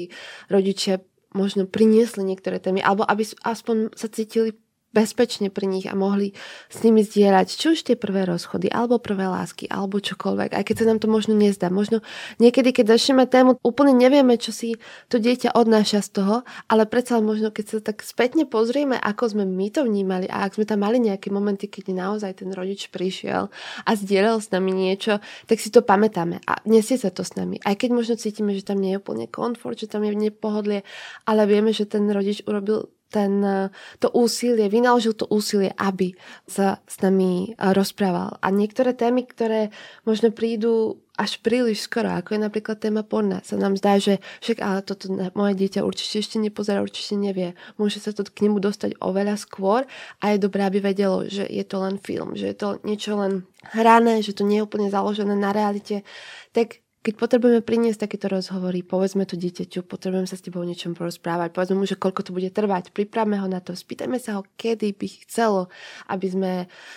rodičia 0.47 1.03
možno 1.35 1.67
priniesli 1.67 2.23
niektoré 2.23 2.63
témy 2.63 2.79
alebo 2.79 3.03
aby 3.03 3.27
aspoň 3.43 3.91
sa 3.99 4.07
cítili 4.07 4.55
bezpečne 4.95 5.51
pri 5.51 5.67
nich 5.67 5.91
a 5.91 5.99
mohli 5.99 6.31
s 6.71 6.87
nimi 6.87 7.03
zdieľať 7.03 7.47
či 7.51 7.67
už 7.75 7.79
tie 7.83 7.97
prvé 7.99 8.23
rozchody, 8.25 8.71
alebo 8.71 9.03
prvé 9.03 9.27
lásky, 9.27 9.67
alebo 9.67 9.99
čokoľvek, 9.99 10.55
aj 10.55 10.65
keď 10.65 10.75
sa 10.79 10.85
nám 10.87 11.03
to 11.03 11.11
možno 11.11 11.35
nezdá. 11.35 11.67
Možno 11.69 12.07
niekedy, 12.39 12.71
keď 12.71 12.95
začneme 12.95 13.27
tému, 13.27 13.59
úplne 13.67 13.91
nevieme, 13.91 14.39
čo 14.39 14.55
si 14.55 14.79
to 15.11 15.19
dieťa 15.19 15.59
odnáša 15.59 16.07
z 16.07 16.11
toho, 16.15 16.37
ale 16.71 16.87
predsa 16.87 17.19
možno, 17.19 17.51
keď 17.51 17.65
sa 17.67 17.79
tak 17.83 18.07
spätne 18.07 18.47
pozrieme, 18.47 18.95
ako 18.95 19.35
sme 19.35 19.45
my 19.45 19.67
to 19.75 19.83
vnímali 19.83 20.31
a 20.31 20.47
ak 20.47 20.55
sme 20.55 20.65
tam 20.65 20.87
mali 20.87 21.03
nejaké 21.03 21.35
momenty, 21.35 21.67
keď 21.67 21.91
naozaj 21.91 22.47
ten 22.47 22.55
rodič 22.55 22.95
prišiel 22.95 23.51
a 23.83 23.91
zdieľal 23.99 24.39
s 24.39 24.55
nami 24.55 24.71
niečo, 24.71 25.19
tak 25.51 25.59
si 25.59 25.75
to 25.75 25.83
pamätáme 25.83 26.39
a 26.47 26.63
nesie 26.63 26.95
sa 26.95 27.11
to 27.11 27.27
s 27.27 27.35
nami. 27.35 27.59
Aj 27.67 27.75
keď 27.75 27.91
možno 27.91 28.15
cítime, 28.15 28.55
že 28.55 28.63
tam 28.63 28.79
nie 28.79 28.95
je 28.95 29.03
úplne 29.03 29.27
komfort, 29.27 29.75
že 29.75 29.91
tam 29.91 30.07
je 30.07 30.15
nepohodlie, 30.15 30.87
ale 31.27 31.49
vieme, 31.51 31.75
že 31.75 31.89
ten 31.89 32.07
rodič 32.07 32.45
urobil 32.47 32.93
ten, 33.15 33.33
eh, 33.47 33.71
to 34.03 34.11
úsilie, 34.11 34.67
vynaložil 34.67 35.15
to 35.15 35.31
úsilie, 35.31 35.71
aby 35.79 36.19
sa 36.51 36.83
s 36.91 36.99
nami 36.99 37.55
eh, 37.55 37.71
rozprával. 37.71 38.43
A 38.43 38.51
niektoré 38.51 38.91
témy, 38.91 39.23
ktoré 39.31 39.71
možno 40.03 40.35
prídu 40.35 40.99
až 41.15 41.39
príliš 41.39 41.87
skoro, 41.87 42.11
ako 42.11 42.35
je 42.35 42.41
napríklad 42.43 42.83
téma 42.83 43.07
porna, 43.07 43.39
sa 43.47 43.55
nám 43.55 43.79
zdá, 43.79 44.03
že 44.03 44.19
však 44.43 44.59
ale 44.59 44.83
toto 44.83 45.07
moje 45.39 45.55
dieťa 45.55 45.87
určite 45.87 46.19
ešte 46.19 46.43
nepozerá, 46.43 46.83
určite 46.83 47.15
nevie. 47.15 47.55
Môže 47.79 48.03
sa 48.03 48.11
to 48.11 48.27
k 48.27 48.51
nemu 48.51 48.59
dostať 48.59 48.99
oveľa 48.99 49.39
skôr 49.39 49.87
a 50.19 50.35
je 50.35 50.43
dobré, 50.43 50.67
aby 50.67 50.83
vedelo, 50.83 51.23
že 51.31 51.47
je 51.47 51.63
to 51.63 51.79
len 51.87 52.03
film, 52.03 52.35
že 52.35 52.51
je 52.51 52.57
to 52.59 52.83
niečo 52.83 53.15
len 53.15 53.47
hrané, 53.71 54.27
že 54.27 54.35
to 54.35 54.43
nie 54.43 54.59
je 54.59 54.67
úplne 54.67 54.91
založené 54.91 55.39
na 55.39 55.55
realite. 55.55 56.03
Tak 56.51 56.83
keď 57.05 57.21
potrebujeme 57.21 57.61
priniesť 57.61 58.09
takéto 58.09 58.33
rozhovory, 58.33 58.81
povedzme 58.81 59.29
to 59.29 59.37
dieťaťu, 59.37 59.85
potrebujem 59.85 60.25
sa 60.25 60.41
s 60.41 60.45
tebou 60.49 60.65
o 60.65 60.69
niečom 60.69 60.97
porozprávať, 60.97 61.53
povedzme 61.53 61.77
mu, 61.77 61.85
že 61.85 62.01
koľko 62.01 62.25
to 62.25 62.33
bude 62.33 62.49
trvať, 62.49 62.97
pripravme 62.97 63.37
ho 63.37 63.45
na 63.45 63.61
to, 63.61 63.77
spýtajme 63.77 64.17
sa 64.17 64.41
ho, 64.41 64.49
kedy 64.57 64.97
by 64.97 65.29
chcelo, 65.29 65.69
aby 66.09 66.27
sme 66.33 66.53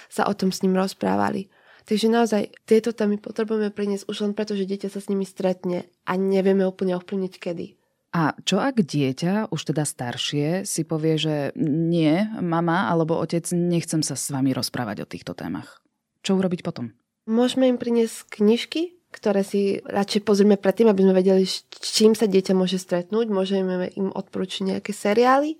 sa 0.07 0.31
o 0.31 0.33
tom 0.33 0.55
s 0.55 0.63
ním 0.63 0.79
rozprávali. 0.79 1.51
Takže 1.83 2.07
naozaj 2.07 2.55
tieto 2.63 2.95
témy 2.95 3.19
potrebujeme 3.19 3.67
priniesť 3.67 4.07
už 4.07 4.17
len 4.23 4.31
preto, 4.31 4.55
že 4.55 4.67
dieťa 4.67 4.87
sa 4.91 5.03
s 5.03 5.11
nimi 5.11 5.27
stretne 5.27 5.91
a 6.07 6.15
nevieme 6.15 6.63
úplne 6.63 6.95
ovplyvniť 6.95 7.33
kedy. 7.35 7.75
A 8.15 8.31
čo 8.47 8.63
ak 8.63 8.79
dieťa, 8.79 9.51
už 9.51 9.75
teda 9.75 9.83
staršie, 9.83 10.63
si 10.63 10.87
povie, 10.87 11.19
že 11.19 11.35
nie, 11.59 12.23
mama 12.39 12.87
alebo 12.87 13.19
otec, 13.19 13.43
nechcem 13.51 13.99
sa 13.99 14.15
s 14.15 14.31
vami 14.31 14.55
rozprávať 14.55 15.03
o 15.03 15.09
týchto 15.11 15.35
témach. 15.35 15.83
Čo 16.23 16.39
urobiť 16.39 16.63
potom? 16.63 16.95
Môžeme 17.27 17.67
im 17.67 17.75
priniesť 17.75 18.39
knižky, 18.39 18.96
ktoré 19.11 19.41
si 19.43 19.79
radšej 19.83 20.21
pozrieme 20.23 20.59
predtým, 20.59 20.91
aby 20.91 21.01
sme 21.03 21.13
vedeli, 21.15 21.43
s 21.47 21.63
čím 21.93 22.13
sa 22.13 22.27
dieťa 22.27 22.53
môže 22.53 22.79
stretnúť. 22.79 23.27
Môžeme 23.31 23.91
im 23.95 24.11
odporučiť 24.11 24.75
nejaké 24.75 24.91
seriály, 24.91 25.55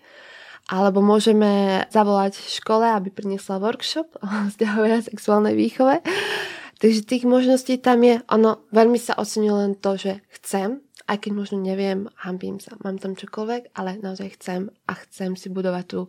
alebo 0.67 0.99
môžeme 0.99 1.83
zavolať 1.87 2.37
škole, 2.37 2.83
aby 2.83 3.11
priniesla 3.11 3.59
workshop 3.59 4.19
o 4.19 4.27
vzťahovej 4.51 4.91
a 4.97 5.05
sexuálnej 5.07 5.55
výchove. 5.55 6.03
Takže 6.77 7.09
tých 7.09 7.25
možností 7.25 7.81
tam 7.81 8.05
je, 8.05 8.21
ono 8.29 8.61
veľmi 8.69 9.01
sa 9.01 9.17
ocenuje 9.17 9.49
len 9.49 9.73
to, 9.73 9.97
že 9.97 10.21
chcem 10.37 10.86
aj 11.07 11.17
keď 11.23 11.31
možno 11.31 11.57
neviem, 11.63 12.11
hambím 12.19 12.59
sa, 12.59 12.75
mám 12.83 12.99
tam 12.99 13.15
čokoľvek, 13.15 13.71
ale 13.79 13.95
naozaj 14.03 14.35
chcem 14.35 14.67
a 14.85 14.93
chcem 15.07 15.39
si 15.39 15.47
budovať 15.47 15.85
tú 15.87 15.99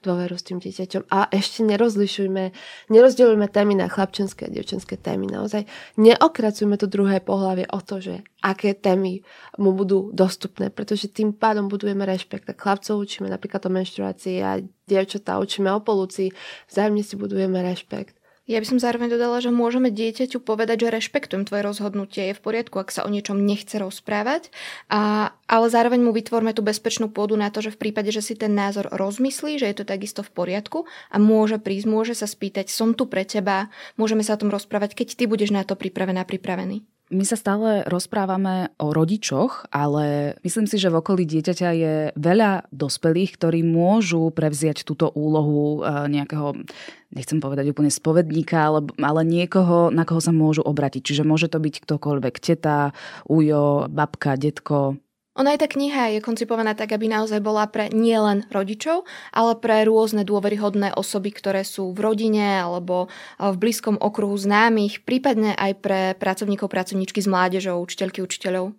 dôveru 0.00 0.32
s 0.32 0.48
tým 0.48 0.58
dieťaťom. 0.64 1.12
A 1.12 1.28
ešte 1.28 1.60
nerozlišujme, 1.60 2.44
nerozdeľujme 2.88 3.46
témy 3.52 3.76
na 3.76 3.92
chlapčenské 3.92 4.48
a 4.48 4.52
devčenské 4.52 4.96
témy. 4.96 5.28
Naozaj 5.28 5.68
neokracujme 6.00 6.80
to 6.80 6.88
druhé 6.88 7.20
pohľavie 7.20 7.68
o 7.68 7.80
to, 7.84 8.00
že 8.00 8.24
aké 8.40 8.72
témy 8.72 9.20
mu 9.60 9.76
budú 9.76 10.08
dostupné, 10.16 10.72
pretože 10.72 11.12
tým 11.12 11.36
pádom 11.36 11.68
budujeme 11.68 12.08
rešpekt. 12.08 12.48
Tak 12.48 12.56
chlapcov 12.56 12.96
učíme 12.96 13.28
napríklad 13.28 13.60
o 13.68 13.70
menštruácii 13.70 14.36
a 14.40 14.64
dievčatá 14.88 15.36
učíme 15.36 15.68
o 15.76 15.84
polúcii. 15.84 16.32
Vzájomne 16.72 17.04
si 17.04 17.14
budujeme 17.20 17.60
rešpekt. 17.60 18.15
Ja 18.46 18.62
by 18.62 18.66
som 18.70 18.78
zároveň 18.78 19.10
dodala, 19.10 19.42
že 19.42 19.50
môžeme 19.50 19.90
dieťaťu 19.90 20.38
povedať, 20.38 20.86
že 20.86 20.94
rešpektujem 20.94 21.50
tvoje 21.50 21.66
rozhodnutie, 21.66 22.30
je 22.30 22.38
v 22.38 22.44
poriadku, 22.46 22.78
ak 22.78 22.94
sa 22.94 23.02
o 23.02 23.10
niečom 23.10 23.42
nechce 23.42 23.74
rozprávať, 23.74 24.54
a, 24.86 25.34
ale 25.50 25.66
zároveň 25.66 26.06
mu 26.06 26.14
vytvorme 26.14 26.54
tú 26.54 26.62
bezpečnú 26.62 27.10
pôdu 27.10 27.34
na 27.34 27.50
to, 27.50 27.58
že 27.58 27.74
v 27.74 27.90
prípade, 27.90 28.14
že 28.14 28.22
si 28.22 28.38
ten 28.38 28.54
názor 28.54 28.86
rozmyslí, 28.94 29.58
že 29.58 29.66
je 29.66 29.76
to 29.82 29.84
takisto 29.90 30.22
v 30.22 30.30
poriadku 30.30 30.86
a 31.10 31.18
môže 31.18 31.58
prísť, 31.58 31.90
môže 31.90 32.14
sa 32.14 32.30
spýtať, 32.30 32.70
som 32.70 32.94
tu 32.94 33.10
pre 33.10 33.26
teba, 33.26 33.66
môžeme 33.98 34.22
sa 34.22 34.38
o 34.38 34.40
tom 34.40 34.54
rozprávať, 34.54 34.94
keď 34.94 35.18
ty 35.18 35.24
budeš 35.26 35.50
na 35.50 35.66
to 35.66 35.74
pripravená, 35.74 36.22
pripravený. 36.22 36.86
My 37.06 37.22
sa 37.22 37.38
stále 37.38 37.86
rozprávame 37.86 38.74
o 38.82 38.90
rodičoch, 38.90 39.70
ale 39.70 40.34
myslím 40.42 40.66
si, 40.66 40.74
že 40.74 40.90
v 40.90 40.98
okolí 40.98 41.22
dieťaťa 41.22 41.70
je 41.70 41.94
veľa 42.18 42.66
dospelých, 42.74 43.38
ktorí 43.38 43.62
môžu 43.62 44.34
prevziať 44.34 44.82
túto 44.82 45.14
úlohu 45.14 45.86
e, 45.86 46.10
nejakého, 46.10 46.66
nechcem 47.14 47.38
povedať 47.38 47.70
úplne 47.70 47.94
spovedníka, 47.94 48.58
ale, 48.58 48.90
ale 48.98 49.22
niekoho, 49.22 49.94
na 49.94 50.02
koho 50.02 50.18
sa 50.18 50.34
môžu 50.34 50.66
obratiť. 50.66 50.98
Čiže 51.06 51.22
môže 51.22 51.46
to 51.46 51.62
byť 51.62 51.86
ktokoľvek, 51.86 52.34
teta, 52.42 52.90
ujo, 53.30 53.86
babka, 53.86 54.34
detko, 54.34 54.98
ona 55.36 55.52
aj 55.52 55.62
tá 55.62 55.68
kniha 55.68 56.16
je 56.16 56.24
koncipovaná 56.24 56.72
tak, 56.72 56.96
aby 56.96 57.12
naozaj 57.12 57.44
bola 57.44 57.68
pre 57.68 57.92
nielen 57.92 58.48
rodičov, 58.48 59.04
ale 59.36 59.52
pre 59.60 59.84
rôzne 59.84 60.24
dôveryhodné 60.24 60.96
osoby, 60.96 61.30
ktoré 61.30 61.60
sú 61.62 61.92
v 61.92 62.00
rodine 62.00 62.64
alebo 62.64 63.12
v 63.36 63.56
blízkom 63.60 64.00
okruhu 64.00 64.34
známych, 64.40 65.04
prípadne 65.04 65.52
aj 65.52 65.72
pre 65.84 66.00
pracovníkov, 66.16 66.72
pracovníčky 66.72 67.20
s 67.20 67.28
mládežou, 67.28 67.84
učiteľky, 67.84 68.24
učiteľov. 68.24 68.72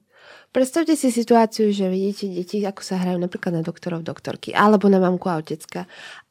Predstavte 0.48 0.96
si 0.96 1.12
situáciu, 1.12 1.70
že 1.70 1.92
vidíte 1.92 2.32
deti, 2.32 2.64
ako 2.64 2.82
sa 2.82 2.98
hrajú 2.98 3.20
napríklad 3.20 3.60
na 3.60 3.64
doktorov, 3.64 4.02
doktorky, 4.02 4.56
alebo 4.56 4.90
na 4.90 4.98
mamku 4.98 5.28
a 5.30 5.38
otecka 5.38 5.86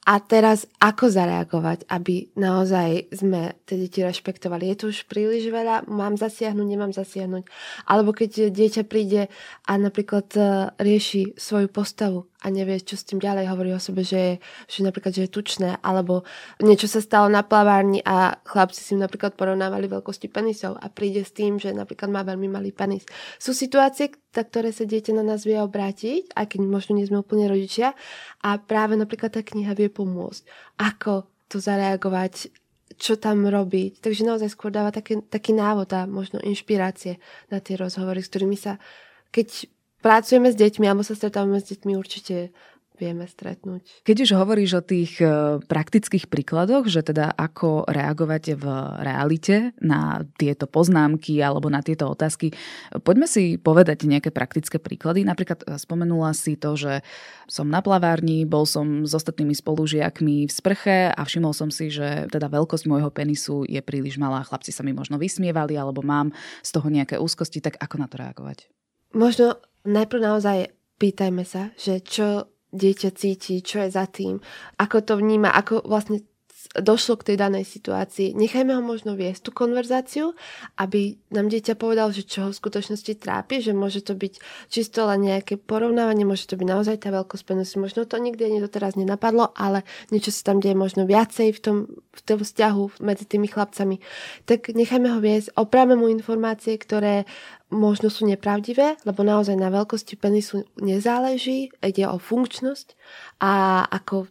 a 0.07 0.23
teraz 0.23 0.71
ako 0.79 1.11
zareagovať, 1.11 1.91
aby 1.91 2.31
naozaj 2.39 3.11
sme 3.11 3.59
tie 3.67 3.75
deti 3.75 4.07
rešpektovali. 4.07 4.71
Je 4.71 4.77
to 4.79 4.85
už 4.95 5.11
príliš 5.11 5.51
veľa, 5.51 5.91
mám 5.91 6.15
zasiahnuť, 6.15 6.63
nemám 6.63 6.95
zasiahnuť. 6.95 7.43
Alebo 7.91 8.15
keď 8.15 8.55
dieťa 8.55 8.87
príde 8.87 9.27
a 9.67 9.73
napríklad 9.75 10.31
e, 10.39 10.41
rieši 10.79 11.35
svoju 11.35 11.67
postavu 11.75 12.31
a 12.39 12.47
nevie, 12.55 12.79
čo 12.79 12.95
s 12.95 13.03
tým 13.03 13.19
ďalej 13.19 13.51
hovorí 13.51 13.75
o 13.75 13.83
sebe, 13.83 14.07
že, 14.07 14.15
je, 14.15 14.33
že 14.71 14.87
napríklad, 14.87 15.11
že 15.11 15.27
je 15.27 15.35
tučné, 15.35 15.83
alebo 15.83 16.23
niečo 16.63 16.87
sa 16.87 17.03
stalo 17.03 17.27
na 17.27 17.43
plavárni 17.43 17.99
a 18.07 18.39
chlapci 18.47 18.79
si 18.79 18.95
napríklad 18.95 19.35
porovnávali 19.35 19.91
veľkosti 19.91 20.31
penisov 20.31 20.79
a 20.79 20.87
príde 20.87 21.27
s 21.27 21.35
tým, 21.35 21.59
že 21.59 21.75
napríklad 21.75 22.07
má 22.15 22.23
veľmi 22.23 22.47
malý 22.47 22.71
penis. 22.71 23.03
Sú 23.43 23.51
situácie, 23.51 24.15
na 24.37 24.47
ktoré 24.47 24.71
sa 24.71 24.87
dieťa 24.87 25.17
na 25.17 25.25
nás 25.25 25.43
vie 25.43 25.59
obrátiť, 25.59 26.37
aj 26.37 26.55
keď 26.55 26.61
možno 26.63 26.95
nie 26.95 27.09
sme 27.09 27.25
úplne 27.25 27.51
rodičia 27.51 27.97
a 28.45 28.61
práve 28.61 28.95
napríklad 28.95 29.33
tá 29.33 29.41
kniha 29.41 29.73
vie 29.73 29.89
pomôcť. 29.97 30.45
Ako 30.77 31.25
to 31.49 31.57
zareagovať, 31.57 32.53
čo 33.01 33.17
tam 33.17 33.49
robiť. 33.49 34.05
Takže 34.05 34.29
naozaj 34.29 34.53
skôr 34.53 34.69
dáva 34.69 34.93
taký, 34.93 35.25
taký 35.25 35.57
návod 35.57 35.89
a 35.97 36.05
možno 36.05 36.39
inšpirácie 36.45 37.17
na 37.49 37.65
tie 37.65 37.81
rozhovory, 37.81 38.21
s 38.21 38.29
ktorými 38.29 38.59
sa, 38.61 38.77
keď 39.33 39.69
pracujeme 40.05 40.53
s 40.53 40.57
deťmi 40.61 40.85
alebo 40.87 41.03
sa 41.03 41.17
stretávame 41.17 41.59
s 41.59 41.69
deťmi, 41.73 41.97
určite 41.97 42.53
vieme 42.97 43.29
stretnúť. 43.29 44.03
Keď 44.03 44.17
už 44.27 44.31
hovoríš 44.35 44.81
o 44.81 44.83
tých 44.83 45.21
e, 45.21 45.61
praktických 45.63 46.27
príkladoch, 46.27 46.89
že 46.89 47.05
teda 47.05 47.31
ako 47.37 47.87
reagovať 47.87 48.57
v 48.57 48.65
realite 49.05 49.77
na 49.79 50.25
tieto 50.41 50.65
poznámky 50.67 51.39
alebo 51.41 51.69
na 51.69 51.85
tieto 51.85 52.09
otázky, 52.09 52.57
poďme 53.05 53.29
si 53.29 53.61
povedať 53.61 54.09
nejaké 54.09 54.33
praktické 54.33 54.81
príklady. 54.81 55.23
Napríklad 55.23 55.63
e, 55.63 55.77
spomenula 55.77 56.33
si 56.33 56.57
to, 56.57 56.75
že 56.75 57.05
som 57.47 57.69
na 57.69 57.85
plavárni, 57.85 58.49
bol 58.49 58.67
som 58.67 59.05
s 59.05 59.13
ostatnými 59.15 59.55
spolužiakmi 59.55 60.49
v 60.49 60.53
sprche 60.53 61.13
a 61.13 61.21
všimol 61.23 61.55
som 61.55 61.71
si, 61.71 61.93
že 61.93 62.27
teda 62.33 62.51
veľkosť 62.51 62.85
môjho 62.91 63.13
penisu 63.13 63.69
je 63.69 63.79
príliš 63.85 64.19
malá. 64.19 64.43
Chlapci 64.43 64.75
sa 64.75 64.83
mi 64.83 64.97
možno 64.97 65.21
vysmievali 65.21 65.79
alebo 65.79 66.03
mám 66.03 66.35
z 66.65 66.71
toho 66.75 66.89
nejaké 66.91 67.21
úzkosti, 67.21 67.63
tak 67.63 67.79
ako 67.79 68.01
na 68.01 68.07
to 68.11 68.19
reagovať? 68.19 68.67
Možno 69.15 69.61
najprv 69.87 70.21
naozaj 70.21 70.59
pýtajme 70.99 71.45
sa, 71.47 71.71
že 71.79 72.03
čo 72.03 72.51
dieťa 72.77 73.11
cíti, 73.17 73.65
čo 73.65 73.81
je 73.83 73.89
za 73.89 74.05
tým, 74.07 74.37
ako 74.77 74.97
to 75.03 75.15
vníma, 75.17 75.51
ako 75.57 75.83
vlastne 75.89 76.21
došlo 76.75 77.21
k 77.21 77.33
tej 77.33 77.37
danej 77.39 77.65
situácii. 77.69 78.35
Nechajme 78.35 78.75
ho 78.75 78.83
možno 78.83 79.15
viesť 79.15 79.49
tú 79.49 79.51
konverzáciu, 79.55 80.35
aby 80.81 81.21
nám 81.31 81.53
dieťa 81.53 81.79
povedal, 81.79 82.11
že 82.11 82.27
čo 82.27 82.49
ho 82.49 82.51
v 82.51 82.59
skutočnosti 82.59 83.13
trápi, 83.23 83.63
že 83.63 83.77
môže 83.77 84.03
to 84.03 84.19
byť 84.19 84.41
čisto 84.73 85.07
len 85.07 85.29
nejaké 85.31 85.61
porovnávanie, 85.61 86.27
môže 86.27 86.51
to 86.51 86.59
byť 86.59 86.69
naozaj 86.69 86.97
tá 87.05 87.15
veľkosť. 87.15 87.45
Možno 87.79 88.09
to 88.09 88.17
nikdy 88.19 88.49
ani 88.49 88.59
doteraz 88.59 88.99
nenapadlo, 88.99 89.55
ale 89.55 89.87
niečo 90.11 90.35
sa 90.35 90.53
tam 90.53 90.59
deje 90.59 90.75
možno 90.75 91.07
viacej 91.07 91.55
v 91.55 91.61
tom, 91.61 91.77
v 91.91 92.21
tom 92.25 92.39
vzťahu 92.43 93.01
medzi 93.05 93.25
tými 93.29 93.47
chlapcami. 93.47 94.03
Tak 94.49 94.75
nechajme 94.75 95.13
ho 95.13 95.21
viesť, 95.23 95.55
opravme 95.55 95.95
mu 95.95 96.11
informácie, 96.11 96.75
ktoré 96.81 97.29
možno 97.71 98.11
sú 98.15 98.27
nepravdivé, 98.27 98.95
lebo 99.03 99.27
naozaj 99.27 99.59
na 99.59 99.75
veľkosti 99.75 100.15
penisu 100.15 100.63
nezáleží, 100.79 101.75
ide 101.83 102.07
o 102.07 102.19
funkčnosť 102.23 102.95
a 103.43 103.83
ako 103.91 104.31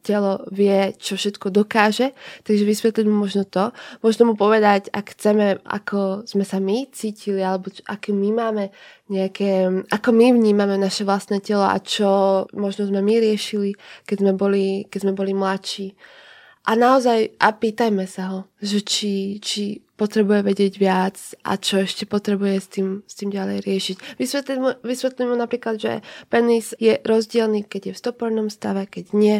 telo 0.00 0.44
vie, 0.50 0.96
čo 0.96 1.16
všetko 1.16 1.52
dokáže, 1.52 2.16
takže 2.42 2.64
vysvetliť 2.64 3.06
mu 3.06 3.24
možno 3.24 3.44
to. 3.44 3.70
Možno 4.00 4.32
mu 4.32 4.34
povedať, 4.34 4.88
ak 4.90 5.16
chceme, 5.16 5.60
ako 5.64 6.24
sme 6.24 6.44
sa 6.44 6.58
my 6.58 6.88
cítili, 6.90 7.44
alebo 7.44 7.68
aké 7.86 8.10
my 8.10 8.30
máme 8.32 8.64
nejaké, 9.12 9.68
ako 9.92 10.08
my 10.10 10.36
vnímame 10.36 10.80
naše 10.80 11.04
vlastné 11.04 11.44
telo 11.44 11.64
a 11.64 11.76
čo 11.78 12.44
možno 12.56 12.88
sme 12.88 13.04
my 13.04 13.14
riešili, 13.20 13.76
keď 14.08 14.16
sme 14.24 14.32
boli, 14.32 14.88
keď 14.88 14.98
sme 15.04 15.12
boli 15.12 15.32
mladší. 15.36 15.94
A 16.68 16.76
naozaj, 16.76 17.40
a 17.40 17.56
pýtajme 17.56 18.04
sa 18.04 18.22
ho, 18.30 18.40
že 18.60 18.84
či, 18.84 19.40
či 19.40 19.80
potrebuje 19.96 20.40
vedieť 20.44 20.72
viac 20.76 21.16
a 21.44 21.56
čo 21.56 21.80
ešte 21.80 22.04
potrebuje 22.04 22.56
s 22.56 22.68
tým, 22.68 22.88
s 23.04 23.14
tým 23.16 23.32
ďalej 23.32 23.64
riešiť. 23.64 23.96
Vysvetlím 24.16 24.60
mu, 24.64 24.72
mu 25.32 25.36
napríklad, 25.36 25.76
že 25.80 25.92
penis 26.32 26.76
je 26.76 27.00
rozdielný, 27.04 27.68
keď 27.68 27.92
je 27.92 27.94
v 27.96 28.02
stopornom 28.04 28.48
stave, 28.52 28.88
keď 28.88 29.04
nie 29.12 29.36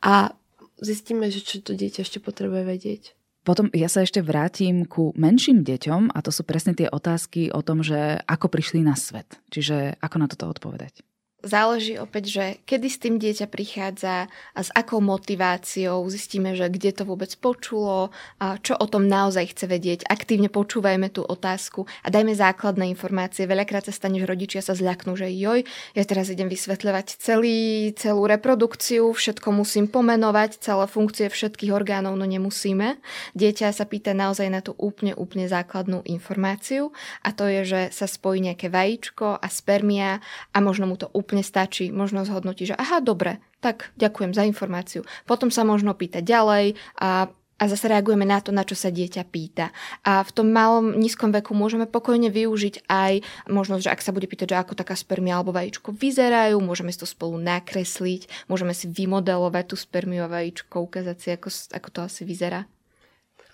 a 0.00 0.32
zistíme, 0.80 1.28
že 1.28 1.44
čo 1.44 1.60
to 1.60 1.76
dieťa 1.76 2.04
ešte 2.04 2.18
potrebuje 2.20 2.62
vedieť. 2.64 3.02
Potom 3.40 3.72
ja 3.72 3.88
sa 3.88 4.04
ešte 4.04 4.20
vrátim 4.20 4.84
ku 4.84 5.16
menším 5.16 5.64
deťom 5.64 6.12
a 6.12 6.18
to 6.20 6.28
sú 6.28 6.44
presne 6.44 6.76
tie 6.76 6.92
otázky 6.92 7.48
o 7.48 7.64
tom, 7.64 7.80
že 7.80 8.20
ako 8.28 8.52
prišli 8.52 8.84
na 8.84 8.92
svet. 8.92 9.40
Čiže 9.48 9.96
ako 9.96 10.16
na 10.20 10.26
toto 10.28 10.52
odpovedať? 10.52 11.00
Záleží 11.40 11.96
opäť, 11.96 12.24
že 12.28 12.44
kedy 12.68 12.88
s 12.92 13.00
tým 13.00 13.16
dieťa 13.16 13.48
prichádza 13.48 14.28
a 14.28 14.60
s 14.60 14.68
akou 14.76 15.00
motiváciou 15.00 16.04
zistíme, 16.12 16.52
že 16.52 16.68
kde 16.68 16.92
to 16.92 17.08
vôbec 17.08 17.32
počulo, 17.40 18.12
a 18.36 18.60
čo 18.60 18.76
o 18.76 18.84
tom 18.84 19.08
naozaj 19.08 19.56
chce 19.56 19.64
vedieť. 19.64 20.00
Aktívne 20.04 20.52
počúvajme 20.52 21.08
tú 21.08 21.24
otázku 21.24 21.88
a 22.04 22.12
dajme 22.12 22.36
základné 22.36 22.92
informácie. 22.92 23.48
Veľakrát 23.48 23.88
sa 23.88 23.94
stane, 23.96 24.20
že 24.20 24.28
rodičia 24.28 24.60
sa 24.60 24.76
zľaknú, 24.76 25.16
že 25.16 25.32
joj, 25.32 25.64
ja 25.96 26.04
teraz 26.04 26.28
idem 26.28 26.52
vysvetľovať 26.52 27.16
celý, 27.16 27.96
celú 27.96 28.28
reprodukciu, 28.28 29.08
všetko 29.08 29.48
musím 29.56 29.88
pomenovať, 29.88 30.60
celé 30.60 30.84
funkcie 30.84 31.32
všetkých 31.32 31.72
orgánov, 31.72 32.20
no 32.20 32.28
nemusíme. 32.28 33.00
Dieťa 33.32 33.72
sa 33.72 33.88
pýta 33.88 34.12
naozaj 34.12 34.52
na 34.52 34.60
tú 34.60 34.76
úplne, 34.76 35.16
úplne 35.16 35.48
základnú 35.48 36.04
informáciu 36.04 36.92
a 37.24 37.32
to 37.32 37.48
je, 37.48 37.64
že 37.64 37.80
sa 37.96 38.04
spojí 38.04 38.44
nejaké 38.44 38.68
vajíčko 38.68 39.40
a 39.40 39.46
spermia 39.48 40.20
a 40.52 40.58
možno 40.60 40.84
mu 40.84 41.00
to 41.00 41.08
úplne 41.16 41.29
úplne 41.30 41.46
stačí, 41.46 41.94
možno 41.94 42.26
zhodnotí, 42.26 42.66
že 42.66 42.74
aha, 42.74 42.98
dobre, 42.98 43.38
tak 43.62 43.94
ďakujem 43.94 44.34
za 44.34 44.42
informáciu. 44.42 45.06
Potom 45.30 45.54
sa 45.54 45.62
možno 45.62 45.94
pýta 45.94 46.18
ďalej 46.18 46.74
a 46.98 47.30
a 47.60 47.68
zase 47.68 47.92
reagujeme 47.92 48.24
na 48.24 48.40
to, 48.40 48.56
na 48.56 48.64
čo 48.64 48.72
sa 48.72 48.88
dieťa 48.88 49.28
pýta. 49.28 49.68
A 50.00 50.24
v 50.24 50.32
tom 50.32 50.48
malom, 50.48 50.96
nízkom 50.96 51.28
veku 51.28 51.52
môžeme 51.52 51.84
pokojne 51.84 52.32
využiť 52.32 52.88
aj 52.88 53.20
možnosť, 53.52 53.84
že 53.84 53.92
ak 53.92 54.00
sa 54.00 54.16
bude 54.16 54.24
pýtať, 54.24 54.56
že 54.56 54.60
ako 54.64 54.80
taká 54.80 54.96
spermia 54.96 55.36
alebo 55.36 55.52
vajíčko 55.52 55.92
vyzerajú, 55.92 56.56
môžeme 56.56 56.88
si 56.88 56.96
to 56.96 57.04
spolu 57.04 57.36
nakresliť, 57.36 58.48
môžeme 58.48 58.72
si 58.72 58.88
vymodelovať 58.88 59.64
tú 59.68 59.76
spermiu 59.76 60.24
a 60.24 60.32
vajíčko, 60.32 60.80
ukázať 60.88 61.16
si, 61.20 61.28
ako, 61.36 61.48
ako 61.76 61.88
to 61.92 62.00
asi 62.00 62.24
vyzerá. 62.24 62.64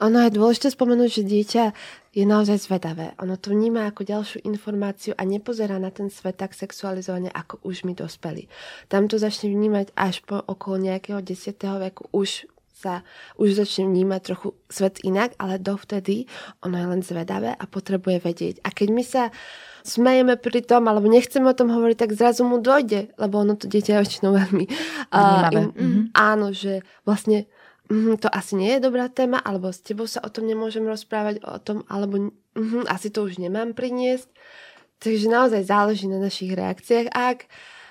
Ono 0.01 0.19
je 0.21 0.31
dôležité 0.35 0.69
spomenúť, 0.73 1.11
že 1.21 1.23
dieťa 1.25 1.65
je 2.17 2.25
naozaj 2.25 2.69
zvedavé. 2.69 3.17
Ono 3.21 3.37
to 3.37 3.53
vníma 3.53 3.89
ako 3.89 4.05
ďalšiu 4.05 4.39
informáciu 4.45 5.13
a 5.17 5.23
nepozerá 5.25 5.77
na 5.77 5.93
ten 5.93 6.13
svet 6.13 6.41
tak 6.41 6.53
sexualizovane, 6.57 7.33
ako 7.33 7.61
už 7.65 7.85
my 7.85 7.93
dospeli. 7.97 8.49
Tam 8.89 9.09
to 9.09 9.17
začne 9.17 9.53
vnímať 9.53 9.93
až 9.97 10.25
po 10.25 10.41
okolo 10.41 10.81
nejakého 10.81 11.21
10. 11.21 11.57
veku. 11.61 12.09
Už 12.13 12.49
sa 12.77 13.01
už 13.41 13.57
začne 13.57 13.89
vnímať 13.89 14.21
trochu 14.21 14.53
svet 14.69 15.01
inak, 15.01 15.33
ale 15.41 15.57
dovtedy 15.57 16.29
ono 16.61 16.77
je 16.77 16.87
len 16.93 17.01
zvedavé 17.01 17.57
a 17.57 17.65
potrebuje 17.65 18.21
vedieť. 18.21 18.55
A 18.61 18.69
keď 18.69 18.89
my 18.93 19.05
sa 19.05 19.23
smejeme 19.81 20.37
pri 20.37 20.61
tom, 20.61 20.85
alebo 20.85 21.09
nechceme 21.09 21.49
o 21.49 21.57
tom 21.57 21.73
hovoriť, 21.73 21.97
tak 21.97 22.13
zrazu 22.13 22.45
mu 22.45 22.61
dojde, 22.61 23.17
lebo 23.17 23.41
ono 23.41 23.57
to 23.57 23.65
dieťa 23.65 23.97
je 23.97 24.01
väčšinou 24.05 24.33
veľmi... 24.37 24.65
Uh, 25.09 25.49
in, 25.57 25.65
mm-hmm. 25.73 26.05
Áno, 26.13 26.53
že 26.53 26.85
vlastne 27.09 27.49
mm, 27.91 28.23
to 28.23 28.29
asi 28.31 28.59
nie 28.59 28.77
je 28.77 28.85
dobrá 28.87 29.09
téma, 29.09 29.39
alebo 29.43 29.71
s 29.71 29.83
tebou 29.83 30.07
sa 30.07 30.23
o 30.23 30.31
tom 30.31 30.47
nemôžem 30.47 30.85
rozprávať, 30.87 31.43
o 31.43 31.59
tom, 31.59 31.83
alebo 31.87 32.33
mm, 32.55 32.87
asi 32.91 33.11
to 33.11 33.27
už 33.27 33.39
nemám 33.39 33.73
priniesť. 33.73 34.31
Takže 34.97 35.29
naozaj 35.29 35.69
záleží 35.69 36.09
na 36.09 36.17
našich 36.17 36.57
reakciách. 36.57 37.13
Ak 37.13 37.45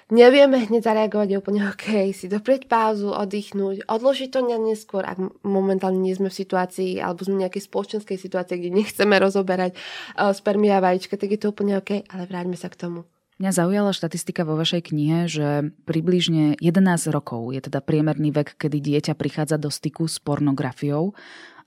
nevieme 0.10 0.58
hneď 0.58 0.86
zareagovať, 0.86 1.28
je 1.30 1.38
úplne 1.38 1.62
OK, 1.70 2.14
si 2.14 2.25
doprieť 2.25 2.66
pauzu, 2.66 3.14
oddychnúť, 3.14 3.86
odložiť 3.86 4.30
to 4.34 4.40
na 4.46 4.58
neskôr, 4.58 5.06
ak 5.06 5.18
momentálne 5.46 6.02
nie 6.02 6.18
sme 6.18 6.34
v 6.34 6.40
situácii, 6.42 6.98
alebo 7.02 7.25
sme 7.25 7.42
v 7.42 7.44
nejakej 7.46 7.64
spoločenskej 7.66 8.18
situácii, 8.18 8.58
kde 8.58 8.72
nechceme 8.74 9.16
rozoberať 9.22 9.78
uh, 10.18 10.34
spermia 10.34 10.82
vajíčka, 10.82 11.18
tak 11.18 11.30
je 11.34 11.40
to 11.42 11.54
úplne 11.54 11.78
OK, 11.78 12.06
ale 12.10 12.25
vráťme 12.25 12.58
sa 12.58 12.70
k 12.70 12.78
tomu. 12.90 13.06
Mňa 13.36 13.51
zaujala 13.51 13.92
štatistika 13.92 14.48
vo 14.48 14.56
vašej 14.56 14.96
knihe, 14.96 15.27
že 15.27 15.75
približne 15.84 16.56
11 16.56 17.12
rokov 17.12 17.51
je 17.51 17.60
teda 17.60 17.84
priemerný 17.84 18.32
vek, 18.32 18.56
kedy 18.56 18.80
dieťa 18.80 19.12
prichádza 19.12 19.60
do 19.60 19.68
styku 19.68 20.08
s 20.08 20.24
pornografiou. 20.24 21.12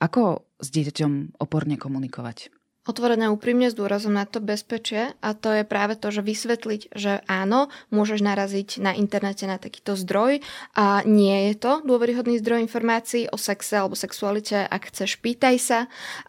Ako 0.01 0.49
s 0.57 0.69
dieťaťom 0.73 1.37
oporne 1.37 1.77
komunikovať? 1.77 2.58
Otvorené 2.89 3.29
úprimne 3.29 3.69
s 3.69 3.77
dôrazom 3.77 4.17
na 4.17 4.25
to 4.25 4.41
bezpečie 4.41 5.13
a 5.21 5.37
to 5.37 5.53
je 5.53 5.63
práve 5.69 6.01
to, 6.01 6.09
že 6.09 6.25
vysvetliť, 6.25 6.97
že 6.97 7.21
áno, 7.29 7.69
môžeš 7.93 8.25
naraziť 8.25 8.81
na 8.81 8.97
internete 8.97 9.45
na 9.45 9.61
takýto 9.61 9.93
zdroj 9.93 10.41
a 10.73 11.05
nie 11.05 11.53
je 11.53 11.55
to 11.61 11.85
dôveryhodný 11.85 12.41
zdroj 12.41 12.65
informácií 12.65 13.29
o 13.29 13.37
sexe 13.37 13.77
alebo 13.77 13.93
sexualite, 13.93 14.65
ak 14.65 14.89
chceš, 14.89 15.21
pýtaj 15.21 15.57
sa 15.61 15.81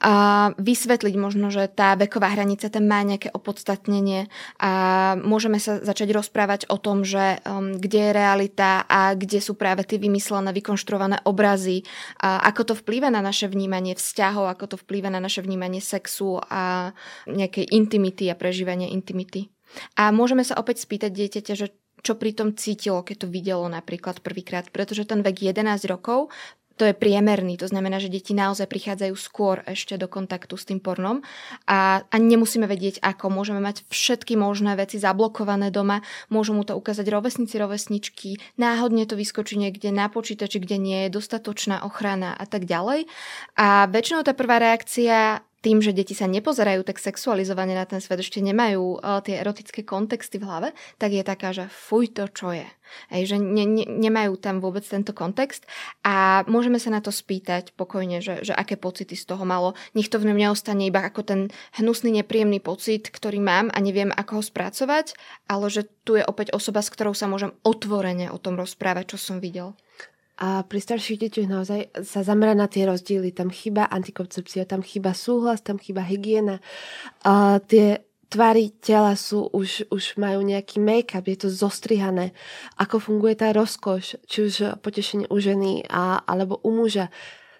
a 0.04 0.52
vysvetliť 0.60 1.16
možno, 1.16 1.48
že 1.48 1.72
tá 1.72 1.96
veková 1.96 2.36
hranica 2.36 2.68
tam 2.68 2.86
má 2.92 3.00
nejaké 3.08 3.32
opodstatnenie 3.32 4.28
a 4.60 4.72
môžeme 5.16 5.64
sa 5.64 5.80
začať 5.80 6.12
rozprávať 6.12 6.68
o 6.68 6.76
tom, 6.76 7.08
že 7.08 7.40
um, 7.48 7.80
kde 7.80 8.12
je 8.12 8.12
realita 8.12 8.84
a 8.84 9.16
kde 9.16 9.40
sú 9.40 9.56
práve 9.56 9.88
tie 9.88 9.96
vymyslené, 9.96 10.52
vykonštruované 10.52 11.24
obrazy, 11.24 11.88
a 12.20 12.44
ako 12.52 12.74
to 12.74 12.74
vplýva 12.76 13.08
na 13.08 13.24
naše 13.24 13.48
vnímanie 13.48 13.96
vzťahov, 13.96 14.52
ako 14.52 14.76
to 14.76 14.78
vplýva 14.82 15.08
na 15.08 15.24
naše 15.24 15.40
vnímanie 15.40 15.80
sexu 15.80 16.42
a 16.50 16.92
nejakej 17.30 17.70
intimity 17.72 18.28
a 18.28 18.36
prežívania 18.36 18.90
intimity. 18.90 19.48
A 19.96 20.10
môžeme 20.10 20.42
sa 20.42 20.58
opäť 20.58 20.82
spýtať 20.84 21.14
dieťaťa, 21.14 21.54
že 21.54 21.68
čo 22.00 22.16
pri 22.16 22.32
tom 22.32 22.56
cítilo, 22.56 23.04
keď 23.04 23.28
to 23.28 23.28
videlo 23.28 23.68
napríklad 23.68 24.24
prvýkrát, 24.24 24.72
pretože 24.72 25.04
ten 25.04 25.20
vek 25.20 25.52
11 25.52 25.84
rokov 25.92 26.32
to 26.80 26.88
je 26.88 26.96
priemerný, 26.96 27.60
to 27.60 27.68
znamená, 27.68 28.00
že 28.00 28.08
deti 28.08 28.32
naozaj 28.32 28.72
prichádzajú 28.72 29.12
skôr 29.20 29.60
ešte 29.68 30.00
do 30.00 30.08
kontaktu 30.08 30.56
s 30.56 30.64
tým 30.64 30.80
pornom 30.80 31.20
a 31.68 32.08
ani 32.08 32.40
nemusíme 32.40 32.64
vedieť 32.64 33.04
ako. 33.04 33.28
Môžeme 33.28 33.60
mať 33.60 33.84
všetky 33.92 34.40
možné 34.40 34.80
veci 34.80 34.96
zablokované 34.96 35.76
doma, 35.76 36.00
môžu 36.32 36.56
mu 36.56 36.64
to 36.64 36.80
ukázať 36.80 37.04
rovesníci, 37.12 37.60
rovesničky, 37.60 38.40
náhodne 38.56 39.04
to 39.04 39.20
vyskočí 39.20 39.60
niekde 39.60 39.92
na 39.92 40.08
počítači, 40.08 40.64
kde 40.64 40.80
nie 40.80 41.00
je 41.06 41.20
dostatočná 41.20 41.84
ochrana 41.84 42.32
a 42.32 42.48
tak 42.48 42.64
ďalej. 42.64 43.12
A 43.60 43.92
väčšinou 43.92 44.24
tá 44.24 44.32
prvá 44.32 44.64
reakcia 44.64 45.44
tým, 45.60 45.84
že 45.84 45.92
deti 45.92 46.16
sa 46.16 46.26
nepozerajú 46.26 46.88
tak 46.88 47.04
sexualizovane 47.04 47.76
na 47.76 47.84
ten 47.84 48.00
svet, 48.00 48.24
ešte 48.24 48.40
nemajú 48.40 49.00
uh, 49.00 49.20
tie 49.20 49.40
erotické 49.44 49.84
kontexty 49.84 50.40
v 50.40 50.48
hlave, 50.48 50.70
tak 50.96 51.12
je 51.12 51.24
taká, 51.24 51.52
že 51.52 51.68
fuj 51.68 52.16
to 52.16 52.32
čo 52.32 52.56
je. 52.56 52.68
Hej, 53.14 53.36
že 53.36 53.38
ne, 53.38 53.66
ne, 53.70 53.86
nemajú 53.86 54.40
tam 54.42 54.58
vôbec 54.64 54.82
tento 54.82 55.14
kontext 55.14 55.70
a 56.02 56.42
môžeme 56.50 56.82
sa 56.82 56.90
na 56.90 57.04
to 57.06 57.14
spýtať 57.14 57.78
pokojne, 57.78 58.18
že, 58.18 58.42
že 58.42 58.54
aké 58.56 58.82
pocity 58.82 59.14
z 59.14 59.30
toho 59.30 59.46
malo. 59.46 59.78
Nech 59.94 60.10
to 60.10 60.18
v 60.18 60.34
ňom 60.34 60.42
neostane 60.42 60.90
iba 60.90 61.06
ako 61.06 61.22
ten 61.22 61.40
hnusný, 61.78 62.10
nepríjemný 62.18 62.58
pocit, 62.58 63.14
ktorý 63.14 63.38
mám 63.38 63.70
a 63.70 63.78
neviem, 63.78 64.10
ako 64.10 64.42
ho 64.42 64.44
spracovať, 64.44 65.14
ale 65.46 65.70
že 65.70 65.86
tu 66.02 66.18
je 66.18 66.26
opäť 66.26 66.56
osoba, 66.58 66.82
s 66.82 66.90
ktorou 66.90 67.14
sa 67.14 67.30
môžem 67.30 67.54
otvorene 67.62 68.34
o 68.34 68.42
tom 68.42 68.58
rozprávať, 68.58 69.14
čo 69.14 69.18
som 69.22 69.38
videl. 69.38 69.78
A 70.40 70.64
pri 70.64 70.80
starších 70.80 71.20
deťoch 71.20 71.52
naozaj 71.52 71.82
sa 72.08 72.24
zamera 72.24 72.56
na 72.56 72.72
tie 72.72 72.88
rozdiely. 72.88 73.36
Tam 73.36 73.52
chyba 73.52 73.92
antikoncepcia, 73.92 74.64
tam 74.64 74.80
chyba 74.80 75.12
súhlas, 75.12 75.60
tam 75.60 75.76
chyba 75.76 76.00
hygiena. 76.08 76.64
A 77.28 77.60
tie 77.60 78.08
tvary 78.32 78.72
tela 78.80 79.18
sú, 79.20 79.50
už, 79.52 79.90
už 79.92 80.16
majú 80.16 80.40
nejaký 80.46 80.80
make-up, 80.80 81.26
je 81.28 81.44
to 81.44 81.50
zostrihané. 81.50 82.32
Ako 82.78 83.02
funguje 83.02 83.36
tá 83.36 83.52
rozkoš, 83.52 84.22
či 84.30 84.38
už 84.48 84.80
potešenie 84.80 85.28
u 85.28 85.38
ženy 85.42 85.84
a, 85.90 86.24
alebo 86.24 86.62
u 86.62 86.72
muža 86.72 87.12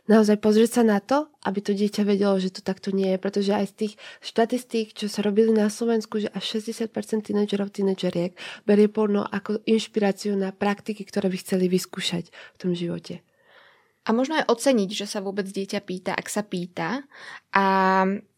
naozaj 0.10 0.42
pozrieť 0.42 0.82
sa 0.82 0.84
na 0.84 0.98
to, 0.98 1.30
aby 1.46 1.62
to 1.62 1.78
dieťa 1.78 2.02
vedelo, 2.02 2.36
že 2.42 2.50
to 2.50 2.66
takto 2.66 2.90
nie 2.90 3.14
je. 3.14 3.18
Pretože 3.22 3.54
aj 3.54 3.66
z 3.70 3.74
tých 3.86 3.94
štatistík, 4.26 4.98
čo 4.98 5.06
sa 5.06 5.22
robili 5.22 5.54
na 5.54 5.70
Slovensku, 5.70 6.18
že 6.18 6.34
až 6.34 6.60
60% 6.60 6.90
tínedžerov, 7.30 7.70
tínedžeriek 7.70 8.34
berie 8.66 8.90
porno 8.90 9.22
ako 9.24 9.62
inšpiráciu 9.70 10.34
na 10.34 10.50
praktiky, 10.50 11.06
ktoré 11.06 11.30
by 11.30 11.38
chceli 11.38 11.70
vyskúšať 11.70 12.34
v 12.34 12.58
tom 12.58 12.74
živote. 12.74 13.22
A 14.04 14.16
možno 14.16 14.42
aj 14.42 14.50
oceniť, 14.50 14.90
že 14.90 15.06
sa 15.06 15.22
vôbec 15.22 15.46
dieťa 15.46 15.86
pýta, 15.86 16.18
ak 16.18 16.26
sa 16.34 16.42
pýta. 16.42 17.06
A 17.54 17.66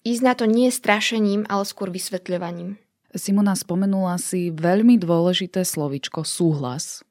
ísť 0.04 0.22
na 0.28 0.34
to 0.36 0.44
nie 0.44 0.68
strašením, 0.68 1.48
ale 1.48 1.64
skôr 1.64 1.88
vysvetľovaním. 1.88 2.76
Simona 3.16 3.56
spomenula 3.56 4.20
si 4.20 4.52
veľmi 4.52 5.00
dôležité 5.00 5.64
slovičko 5.64 6.28
súhlas 6.28 7.04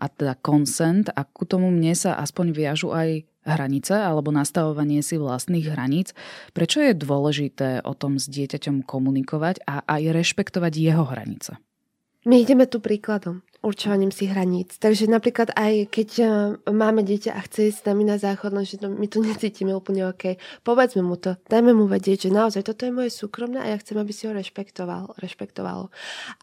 a 0.00 0.08
teda 0.08 0.36
consent 0.40 1.08
a 1.12 1.24
ku 1.24 1.48
tomu 1.48 1.72
mne 1.72 1.96
sa 1.96 2.16
aspoň 2.20 2.46
viažu 2.52 2.92
aj 2.92 3.24
hranice 3.46 3.94
alebo 3.94 4.34
nastavovanie 4.34 5.00
si 5.00 5.16
vlastných 5.16 5.72
hraníc. 5.72 6.12
Prečo 6.52 6.82
je 6.82 6.92
dôležité 6.92 7.86
o 7.86 7.94
tom 7.94 8.18
s 8.18 8.26
dieťaťom 8.26 8.82
komunikovať 8.82 9.62
a 9.64 9.86
aj 9.86 10.02
rešpektovať 10.12 10.72
jeho 10.74 11.06
hranice? 11.06 11.56
My 12.26 12.42
ideme 12.42 12.66
tu 12.66 12.82
príkladom 12.82 13.46
určovaním 13.66 14.14
si 14.14 14.30
hraníc. 14.30 14.78
Takže 14.78 15.10
napríklad 15.10 15.50
aj 15.58 15.90
keď 15.90 16.08
uh, 16.22 16.28
máme 16.70 17.02
dieťa 17.02 17.34
a 17.34 17.40
chce 17.42 17.74
ísť 17.74 17.78
s 17.82 17.86
nami 17.90 18.06
na 18.06 18.16
záchod, 18.16 18.54
že 18.62 18.78
to, 18.78 18.86
my 18.86 19.10
to 19.10 19.18
necítime 19.18 19.74
úplne 19.74 20.06
OK, 20.06 20.38
povedzme 20.62 21.02
mu 21.02 21.18
to, 21.18 21.34
dajme 21.50 21.74
mu 21.74 21.90
vedieť, 21.90 22.30
že 22.30 22.30
naozaj 22.30 22.62
toto 22.62 22.86
je 22.86 22.94
moje 22.94 23.10
súkromné 23.10 23.58
a 23.58 23.74
ja 23.74 23.76
chcem, 23.82 23.98
aby 23.98 24.14
si 24.14 24.30
ho 24.30 24.32
rešpektoval, 24.32 25.18
rešpektovalo. 25.18 25.90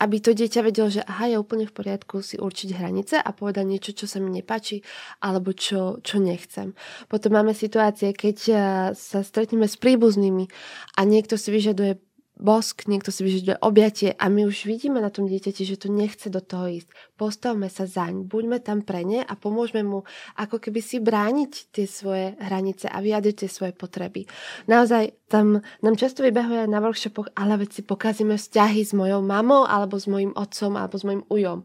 Aby 0.03 0.19
to 0.19 0.35
dieťa 0.35 0.59
vedelo, 0.67 0.91
že 0.91 1.01
aha, 1.07 1.31
je 1.31 1.37
úplne 1.39 1.63
v 1.63 1.73
poriadku 1.73 2.19
si 2.19 2.35
určiť 2.35 2.75
hranice 2.75 3.15
a 3.23 3.29
povedať 3.31 3.63
niečo, 3.63 3.91
čo 3.95 4.05
sa 4.05 4.19
mi 4.19 4.27
nepáči 4.35 4.83
alebo 5.23 5.55
čo, 5.55 6.03
čo 6.03 6.19
nechcem. 6.19 6.75
Potom 7.07 7.39
máme 7.39 7.55
situácie, 7.55 8.11
keď 8.11 8.37
uh, 8.51 8.57
sa 8.91 9.23
stretneme 9.23 9.71
s 9.71 9.79
príbuznými 9.79 10.51
a 10.99 11.07
niekto 11.07 11.39
si 11.39 11.55
vyžaduje 11.55 12.12
bosk, 12.43 12.91
niekto 12.91 13.07
si 13.07 13.23
vyžaduje 13.23 13.55
objatie 13.63 14.11
a 14.11 14.27
my 14.27 14.43
už 14.43 14.67
vidíme 14.67 14.99
na 14.99 15.07
tom 15.07 15.31
dieťati, 15.31 15.63
že 15.63 15.79
to 15.79 15.87
nechce 15.87 16.27
do 16.27 16.43
toho 16.43 16.67
ísť. 16.67 16.91
Postavme 17.15 17.71
sa 17.71 17.87
zaň, 17.87 18.27
buďme 18.27 18.59
tam 18.59 18.83
pre 18.83 19.07
ne 19.07 19.23
a 19.23 19.33
pomôžme 19.39 19.79
mu 19.87 20.03
ako 20.35 20.59
keby 20.59 20.83
si 20.83 20.99
brániť 20.99 21.71
tie 21.71 21.87
svoje 21.87 22.35
hranice 22.35 22.91
a 22.91 22.99
vyjadriť 22.99 23.47
tie 23.47 23.49
svoje 23.49 23.71
potreby. 23.71 24.27
Naozaj 24.67 25.15
tam 25.31 25.63
nám 25.79 25.95
často 25.95 26.19
vybehuje 26.21 26.67
na 26.67 26.83
workshopoch, 26.83 27.31
ale 27.33 27.63
veď 27.63 27.87
pokazíme 27.87 28.35
vzťahy 28.35 28.83
s 28.83 28.91
mojou 28.91 29.23
mamou 29.23 29.63
alebo 29.63 29.95
s 29.95 30.11
mojim 30.11 30.35
otcom 30.35 30.75
alebo 30.75 30.99
s 30.99 31.07
mojim 31.07 31.23
ujom. 31.31 31.63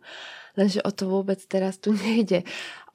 Lenže 0.59 0.83
o 0.83 0.91
to 0.91 1.07
vôbec 1.07 1.39
teraz 1.47 1.79
tu 1.79 1.95
nejde 1.95 2.43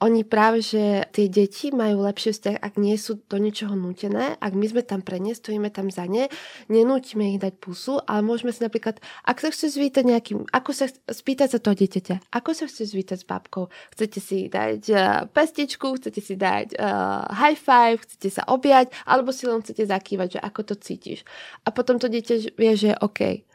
oni 0.04 0.28
práve, 0.28 0.60
že 0.60 1.08
tie 1.16 1.32
deti 1.32 1.72
majú 1.72 2.04
lepší 2.04 2.36
vzťah, 2.36 2.60
ak 2.60 2.76
nie 2.76 3.00
sú 3.00 3.24
do 3.24 3.40
ničoho 3.40 3.72
nútené, 3.72 4.36
ak 4.44 4.52
my 4.52 4.66
sme 4.68 4.84
tam 4.84 5.00
pre 5.00 5.24
ne, 5.24 5.32
stojíme 5.32 5.72
tam 5.72 5.88
za 5.88 6.04
ne, 6.04 6.28
nenúťme 6.68 7.32
ich 7.32 7.40
dať 7.40 7.56
pusu, 7.64 8.04
ale 8.04 8.20
môžeme 8.20 8.52
si 8.52 8.60
napríklad, 8.60 9.00
ak 9.24 9.40
sa 9.40 9.48
chce 9.48 9.72
zvítať 9.72 10.04
nejakým, 10.04 10.44
ako 10.52 10.76
sa 10.76 10.92
spýtať 10.92 11.56
sa 11.56 11.60
toho 11.64 11.80
dieťaťa, 11.80 12.36
ako 12.36 12.52
sa 12.52 12.68
chce 12.68 12.84
zvítať 12.92 13.24
s 13.24 13.26
babkou, 13.26 13.72
chcete 13.96 14.20
si 14.20 14.52
dať 14.52 14.82
uh, 14.92 15.00
pestičku, 15.32 15.96
chcete 15.96 16.20
si 16.20 16.36
dať 16.36 16.76
uh, 16.76 17.24
high 17.32 17.58
five, 17.58 18.04
chcete 18.04 18.30
sa 18.30 18.44
objať, 18.52 18.92
alebo 19.08 19.32
si 19.32 19.48
len 19.48 19.64
chcete 19.64 19.88
zakývať, 19.88 20.36
že 20.36 20.40
ako 20.44 20.62
to 20.68 20.76
cítiš. 20.76 21.24
A 21.64 21.72
potom 21.72 21.96
to 21.96 22.12
dieťa 22.12 22.60
vie, 22.60 22.72
že 22.76 22.92
je 22.92 22.98
OK. 23.00 23.48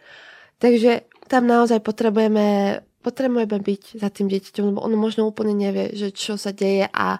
Takže 0.59 1.05
tam 1.29 1.45
naozaj 1.45 1.85
potrebujeme 1.85 2.81
potrebujeme 3.09 3.65
byť 3.65 3.83
za 3.97 4.13
tým 4.13 4.29
dieťaťom, 4.29 4.65
lebo 4.77 4.85
ono 4.85 5.01
možno 5.01 5.25
úplne 5.25 5.57
nevie, 5.57 5.97
že 5.97 6.13
čo 6.13 6.37
sa 6.37 6.53
deje 6.53 6.85
a 6.93 7.17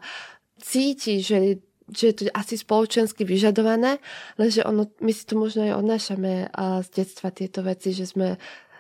cíti, 0.61 1.25
že 1.25 1.65
že 1.89 2.13
je 2.13 2.15
to 2.21 2.23
asi 2.37 2.61
spoločensky 2.61 3.25
vyžadované, 3.25 3.97
lenže 4.37 4.61
ono, 4.61 4.93
my 5.01 5.09
si 5.09 5.25
to 5.25 5.41
možno 5.41 5.65
aj 5.65 5.81
odnášame 5.81 6.53
z 6.85 6.89
detstva 6.93 7.33
tieto 7.33 7.65
veci, 7.65 7.97
že 7.97 8.05
sme 8.05 8.37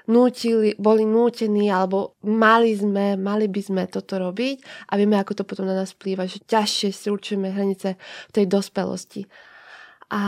nútili, 0.09 0.73
boli 0.81 1.05
nútení 1.05 1.69
alebo 1.69 2.17
mali 2.25 2.73
sme, 2.73 3.17
mali 3.21 3.49
by 3.49 3.61
sme 3.61 3.83
toto 3.89 4.17
robiť 4.17 4.89
a 4.89 4.97
vieme, 4.97 5.21
ako 5.21 5.41
to 5.41 5.45
potom 5.45 5.69
na 5.69 5.77
nás 5.77 5.93
vplýva, 5.93 6.25
že 6.25 6.45
ťažšie 6.45 6.89
si 6.93 7.07
určujeme 7.13 7.53
hranice 7.53 8.01
v 8.29 8.33
tej 8.33 8.45
dospelosti. 8.49 9.29
A 10.09 10.23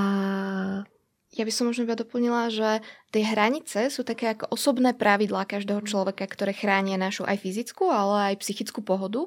ja 1.41 1.49
by 1.49 1.53
som 1.57 1.73
možno 1.73 1.89
iba 1.89 1.97
doplnila, 1.97 2.53
že 2.53 2.85
tie 3.09 3.25
hranice 3.25 3.89
sú 3.89 4.05
také 4.05 4.37
ako 4.37 4.53
osobné 4.53 4.93
pravidlá 4.93 5.49
každého 5.49 5.81
človeka, 5.89 6.29
ktoré 6.29 6.53
chránia 6.53 7.01
našu 7.01 7.25
aj 7.25 7.41
fyzickú, 7.41 7.89
ale 7.89 8.37
aj 8.37 8.45
psychickú 8.45 8.85
pohodu 8.85 9.25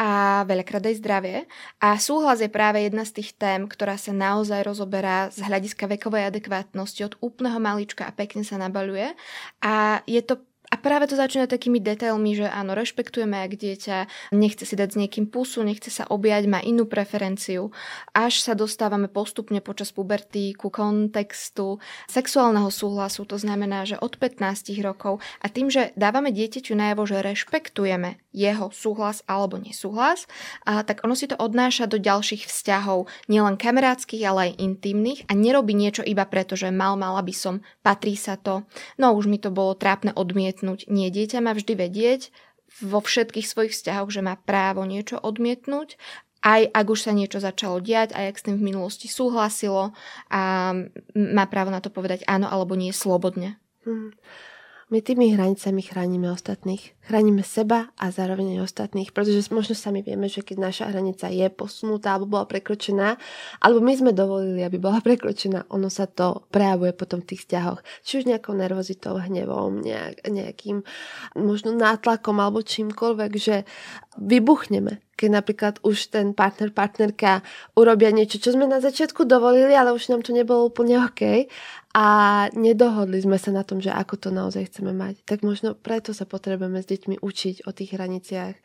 a 0.00 0.42
veľakrát 0.48 0.80
aj 0.88 0.96
zdravie. 0.96 1.44
A 1.76 2.00
súhlas 2.00 2.40
je 2.40 2.48
práve 2.48 2.88
jedna 2.88 3.04
z 3.04 3.20
tých 3.20 3.36
tém, 3.36 3.68
ktorá 3.68 4.00
sa 4.00 4.16
naozaj 4.16 4.64
rozoberá 4.64 5.28
z 5.28 5.44
hľadiska 5.44 5.84
vekovej 5.92 6.32
adekvátnosti 6.32 7.04
od 7.04 7.20
úplného 7.20 7.60
malička 7.60 8.08
a 8.08 8.16
pekne 8.16 8.48
sa 8.48 8.56
nabaluje. 8.56 9.12
A 9.60 10.00
je 10.08 10.24
to 10.24 10.40
a 10.72 10.80
práve 10.80 11.04
to 11.04 11.20
začína 11.20 11.44
takými 11.44 11.84
detailmi, 11.84 12.32
že 12.32 12.48
áno, 12.48 12.72
rešpektujeme, 12.72 13.44
ak 13.44 13.60
dieťa 13.60 13.96
nechce 14.32 14.64
si 14.64 14.72
dať 14.72 14.96
s 14.96 15.00
niekým 15.04 15.28
pusu, 15.28 15.60
nechce 15.60 15.92
sa 15.92 16.08
objať, 16.08 16.48
má 16.48 16.64
inú 16.64 16.88
preferenciu. 16.88 17.68
Až 18.16 18.40
sa 18.40 18.56
dostávame 18.56 19.12
postupne 19.12 19.60
počas 19.60 19.92
puberty 19.92 20.56
ku 20.56 20.72
kontextu 20.72 21.76
sexuálneho 22.08 22.72
súhlasu, 22.72 23.28
to 23.28 23.36
znamená, 23.36 23.84
že 23.84 24.00
od 24.00 24.16
15 24.16 24.72
rokov 24.80 25.20
a 25.44 25.52
tým, 25.52 25.68
že 25.68 25.92
dávame 25.92 26.32
dieťaťu 26.32 26.72
najavo, 26.72 27.04
že 27.04 27.20
rešpektujeme 27.20 28.16
jeho 28.32 28.72
súhlas 28.72 29.20
alebo 29.28 29.60
nesúhlas, 29.60 30.24
a 30.64 30.80
tak 30.88 31.04
ono 31.04 31.12
si 31.12 31.28
to 31.28 31.36
odnáša 31.36 31.84
do 31.84 32.00
ďalších 32.00 32.48
vzťahov, 32.48 33.12
nielen 33.28 33.60
kamarátskych, 33.60 34.24
ale 34.24 34.48
aj 34.48 34.64
intimných 34.64 35.28
a 35.28 35.36
nerobí 35.36 35.76
niečo 35.76 36.00
iba 36.00 36.24
preto, 36.24 36.56
že 36.56 36.72
mal, 36.72 36.96
mala 36.96 37.20
by 37.20 37.34
som, 37.36 37.60
patrí 37.84 38.16
sa 38.16 38.40
to. 38.40 38.64
No 38.96 39.12
už 39.12 39.28
mi 39.28 39.36
to 39.36 39.52
bolo 39.52 39.76
trápne 39.76 40.16
odmietnúť 40.16 40.61
odmietnúť. 40.62 40.86
Nie, 40.86 41.10
dieťa 41.10 41.42
má 41.42 41.52
vždy 41.52 41.74
vedieť 41.74 42.30
vo 42.80 43.02
všetkých 43.02 43.46
svojich 43.46 43.74
vzťahoch, 43.74 44.08
že 44.08 44.24
má 44.24 44.38
právo 44.38 44.86
niečo 44.86 45.18
odmietnúť 45.18 45.98
aj 46.42 46.74
ak 46.74 46.86
už 46.90 47.06
sa 47.06 47.14
niečo 47.14 47.38
začalo 47.38 47.78
diať, 47.78 48.18
aj 48.18 48.34
ak 48.34 48.36
s 48.42 48.46
tým 48.50 48.58
v 48.58 48.74
minulosti 48.74 49.06
súhlasilo 49.06 49.94
a 50.26 50.74
má 51.14 51.44
právo 51.46 51.70
na 51.70 51.78
to 51.78 51.86
povedať 51.86 52.26
áno 52.26 52.50
alebo 52.50 52.74
nie 52.74 52.90
slobodne. 52.90 53.62
Hmm. 53.86 54.10
My 54.92 55.00
tými 55.00 55.32
hranicami 55.32 55.80
chránime 55.80 56.28
ostatných. 56.28 56.92
Chránime 57.08 57.40
seba 57.40 57.88
a 57.96 58.12
zároveň 58.12 58.60
aj 58.60 58.68
ostatných, 58.68 59.08
pretože 59.16 59.48
možno 59.48 59.72
sami 59.72 60.04
vieme, 60.04 60.28
že 60.28 60.44
keď 60.44 60.60
naša 60.60 60.84
hranica 60.92 61.32
je 61.32 61.48
posunutá 61.48 62.12
alebo 62.12 62.36
bola 62.36 62.44
prekročená, 62.44 63.16
alebo 63.64 63.80
my 63.80 63.88
sme 63.96 64.12
dovolili, 64.12 64.60
aby 64.60 64.76
bola 64.76 65.00
prekročená, 65.08 65.64
ono 65.72 65.88
sa 65.88 66.04
to 66.04 66.44
prejavuje 66.52 66.92
potom 66.92 67.24
v 67.24 67.32
tých 67.32 67.48
vzťahoch. 67.48 67.80
Či 68.04 68.12
už 68.20 68.24
nejakou 68.28 68.52
nervozitou, 68.52 69.16
hnevom, 69.16 69.80
nejak, 69.80 70.28
nejakým 70.28 70.84
možno 71.40 71.72
nátlakom 71.72 72.36
alebo 72.36 72.60
čímkoľvek, 72.60 73.32
že 73.40 73.64
vybuchneme 74.20 75.00
keď 75.22 75.30
napríklad 75.30 75.74
už 75.86 76.10
ten 76.10 76.34
partner, 76.34 76.74
partnerka 76.74 77.46
urobia 77.78 78.10
niečo, 78.10 78.42
čo 78.42 78.58
sme 78.58 78.66
na 78.66 78.82
začiatku 78.82 79.22
dovolili, 79.22 79.70
ale 79.70 79.94
už 79.94 80.10
nám 80.10 80.26
to 80.26 80.34
nebolo 80.34 80.66
úplne 80.66 80.98
OK 80.98 81.46
a 81.92 82.06
nedohodli 82.56 83.20
sme 83.20 83.36
sa 83.36 83.52
na 83.52 83.68
tom, 83.68 83.84
že 83.84 83.92
ako 83.92 84.16
to 84.16 84.28
naozaj 84.32 84.64
chceme 84.72 84.96
mať. 84.96 85.28
Tak 85.28 85.44
možno 85.44 85.76
preto 85.76 86.16
sa 86.16 86.24
potrebujeme 86.24 86.80
s 86.80 86.88
deťmi 86.88 87.20
učiť 87.20 87.68
o 87.68 87.70
tých 87.76 87.92
hraniciach. 87.92 88.56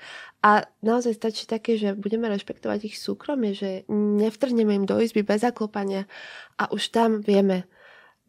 A 0.48 0.64
naozaj 0.80 1.20
stačí 1.20 1.44
také, 1.44 1.76
že 1.76 1.92
budeme 1.92 2.32
rešpektovať 2.32 2.88
ich 2.88 2.96
súkromie, 2.96 3.52
že 3.52 3.84
nevtrhneme 3.92 4.80
im 4.80 4.86
do 4.88 4.96
izby 5.04 5.28
bez 5.28 5.44
zaklopania 5.44 6.08
a 6.56 6.72
už 6.72 6.96
tam 6.96 7.20
vieme 7.20 7.68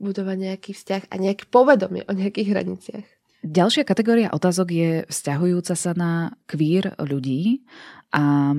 budovať 0.02 0.36
nejaký 0.50 0.70
vzťah 0.74 1.02
a 1.10 1.14
nejaké 1.14 1.46
povedomie 1.46 2.02
o 2.10 2.12
nejakých 2.14 2.50
hraniciach. 2.50 3.06
Ďalšia 3.46 3.86
kategória 3.86 4.34
otázok 4.34 4.68
je 4.74 4.90
vzťahujúca 5.06 5.74
sa 5.78 5.94
na 5.94 6.34
queer 6.50 6.98
ľudí. 6.98 7.62
A 8.10 8.50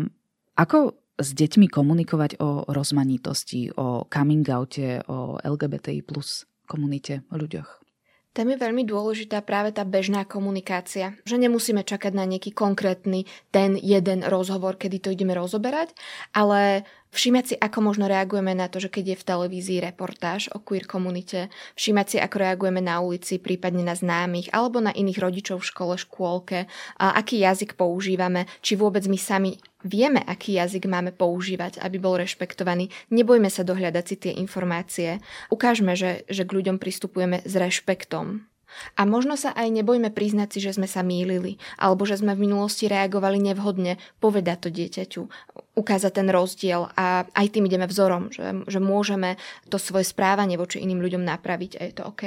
ako 0.55 0.95
s 1.19 1.35
deťmi 1.35 1.67
komunikovať 1.67 2.39
o 2.39 2.63
rozmanitosti, 2.71 3.75
o 3.75 4.07
coming 4.07 4.47
oute, 4.47 5.03
o 5.05 5.37
LGBTI 5.43 6.01
plus 6.07 6.47
komunite, 6.65 7.27
o 7.29 7.35
ľuďoch? 7.35 7.79
Tam 8.29 8.45
je 8.45 8.61
veľmi 8.61 8.85
dôležitá 8.85 9.41
práve 9.41 9.73
tá 9.73 9.81
bežná 9.83 10.21
komunikácia. 10.21 11.17
Že 11.25 11.49
nemusíme 11.49 11.81
čakať 11.81 12.13
na 12.13 12.29
nejaký 12.29 12.53
konkrétny 12.53 13.25
ten 13.49 13.73
jeden 13.73 14.21
rozhovor, 14.21 14.77
kedy 14.77 15.01
to 15.01 15.09
ideme 15.11 15.33
rozoberať, 15.33 15.97
ale 16.31 16.85
Všímať 17.09 17.45
si, 17.45 17.55
ako 17.57 17.89
možno 17.89 18.05
reagujeme 18.05 18.53
na 18.53 18.69
to, 18.69 18.77
že 18.77 18.93
keď 18.93 19.05
je 19.13 19.17
v 19.17 19.27
televízii 19.33 19.79
reportáž 19.81 20.45
o 20.53 20.61
queer 20.61 20.85
komunite, 20.85 21.49
všímať 21.73 22.05
si, 22.05 22.17
ako 22.21 22.35
reagujeme 22.37 22.85
na 22.85 23.01
ulici, 23.01 23.41
prípadne 23.41 23.81
na 23.81 23.97
známych 23.97 24.53
alebo 24.53 24.77
na 24.77 24.93
iných 24.93 25.17
rodičov 25.17 25.57
v 25.57 25.69
škole, 25.73 25.93
škôlke, 25.97 26.69
a 27.01 27.05
aký 27.17 27.41
jazyk 27.41 27.73
používame, 27.73 28.45
či 28.61 28.77
vôbec 28.77 29.01
my 29.09 29.17
sami 29.17 29.57
vieme, 29.83 30.19
aký 30.23 30.59
jazyk 30.59 30.85
máme 30.87 31.15
používať, 31.15 31.79
aby 31.79 31.97
bol 31.99 32.19
rešpektovaný. 32.19 32.91
Nebojme 33.11 33.47
sa 33.47 33.63
dohľadať 33.63 34.03
si 34.05 34.15
tie 34.19 34.33
informácie. 34.35 35.23
Ukážme, 35.47 35.95
že, 35.95 36.27
že 36.27 36.43
k 36.43 36.55
ľuďom 36.55 36.77
pristupujeme 36.81 37.43
s 37.43 37.53
rešpektom. 37.55 38.49
A 38.95 39.01
možno 39.09 39.33
sa 39.33 39.49
aj 39.57 39.65
nebojme 39.73 40.13
priznať 40.13 40.49
si, 40.53 40.59
že 40.61 40.77
sme 40.77 40.85
sa 40.85 41.01
mýlili, 41.01 41.57
alebo 41.81 42.05
že 42.05 42.21
sme 42.21 42.37
v 42.37 42.45
minulosti 42.45 42.85
reagovali 42.85 43.41
nevhodne, 43.41 43.97
povedať 44.21 44.57
to 44.61 44.69
dieťaťu, 44.69 45.21
ukázať 45.73 46.11
ten 46.13 46.29
rozdiel 46.29 46.85
a 46.93 47.25
aj 47.25 47.47
tým 47.49 47.65
ideme 47.65 47.89
vzorom, 47.89 48.29
že, 48.29 48.61
že 48.69 48.77
môžeme 48.77 49.41
to 49.73 49.81
svoje 49.81 50.05
správanie 50.05 50.59
voči 50.59 50.85
iným 50.85 51.01
ľuďom 51.01 51.25
napraviť 51.25 51.71
a 51.79 51.81
je 51.89 51.93
to 51.97 52.03
OK. 52.05 52.23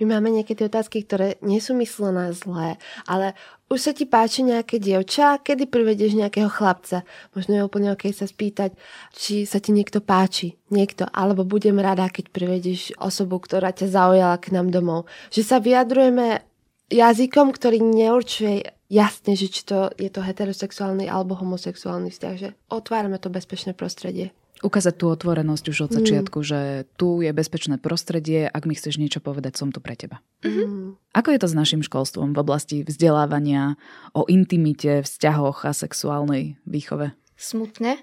My 0.00 0.16
máme 0.16 0.32
tie 0.40 0.56
otázky, 0.64 1.04
ktoré 1.04 1.36
nie 1.44 1.60
sú 1.60 1.76
myslené 1.76 2.32
zlé, 2.32 2.80
ale 3.04 3.36
už 3.70 3.78
sa 3.78 3.92
ti 3.94 4.08
páči 4.08 4.42
nejaké 4.42 4.80
dievča, 4.80 5.38
kedy 5.44 5.68
privedieš 5.70 6.16
nejakého 6.16 6.50
chlapca. 6.50 7.06
Možno 7.36 7.54
je 7.54 7.62
úplne 7.62 7.92
ok 7.94 8.10
sa 8.10 8.26
spýtať, 8.26 8.74
či 9.14 9.46
sa 9.46 9.60
ti 9.60 9.70
niekto 9.70 10.02
páči. 10.02 10.58
Niekto. 10.74 11.06
Alebo 11.12 11.46
budem 11.46 11.78
rada, 11.78 12.10
keď 12.10 12.34
privedieš 12.34 12.96
osobu, 12.98 13.38
ktorá 13.38 13.70
ťa 13.70 13.86
zaujala 13.92 14.40
k 14.42 14.56
nám 14.56 14.74
domov. 14.74 15.06
Že 15.30 15.42
sa 15.46 15.56
vyjadrujeme 15.62 16.42
jazykom, 16.90 17.54
ktorý 17.54 17.78
neurčuje 17.78 18.74
jasne, 18.90 19.38
že 19.38 19.46
či 19.46 19.62
to 19.62 19.94
je 19.94 20.10
to 20.10 20.24
heterosexuálny 20.24 21.06
alebo 21.06 21.38
homosexuálny 21.38 22.10
vzťah. 22.10 22.34
Že 22.40 22.48
otvárame 22.74 23.22
to 23.22 23.30
bezpečné 23.30 23.76
prostredie. 23.78 24.34
Ukázať 24.60 24.94
tú 25.00 25.08
otvorenosť 25.08 25.64
už 25.72 25.78
od 25.88 25.90
začiatku, 25.96 26.38
mm. 26.40 26.46
že 26.46 26.60
tu 27.00 27.24
je 27.24 27.32
bezpečné 27.32 27.80
prostredie, 27.80 28.44
ak 28.44 28.68
mi 28.68 28.76
chceš 28.76 29.00
niečo 29.00 29.24
povedať, 29.24 29.56
som 29.56 29.72
tu 29.72 29.80
pre 29.80 29.96
teba. 29.96 30.20
Mm. 30.44 31.00
Ako 31.16 31.32
je 31.32 31.40
to 31.40 31.48
s 31.48 31.56
našim 31.56 31.80
školstvom 31.80 32.36
v 32.36 32.42
oblasti 32.44 32.76
vzdelávania, 32.84 33.80
o 34.12 34.28
intimite, 34.28 35.00
vzťahoch 35.00 35.64
a 35.64 35.72
sexuálnej 35.72 36.60
výchove? 36.68 37.16
Smutne. 37.40 37.96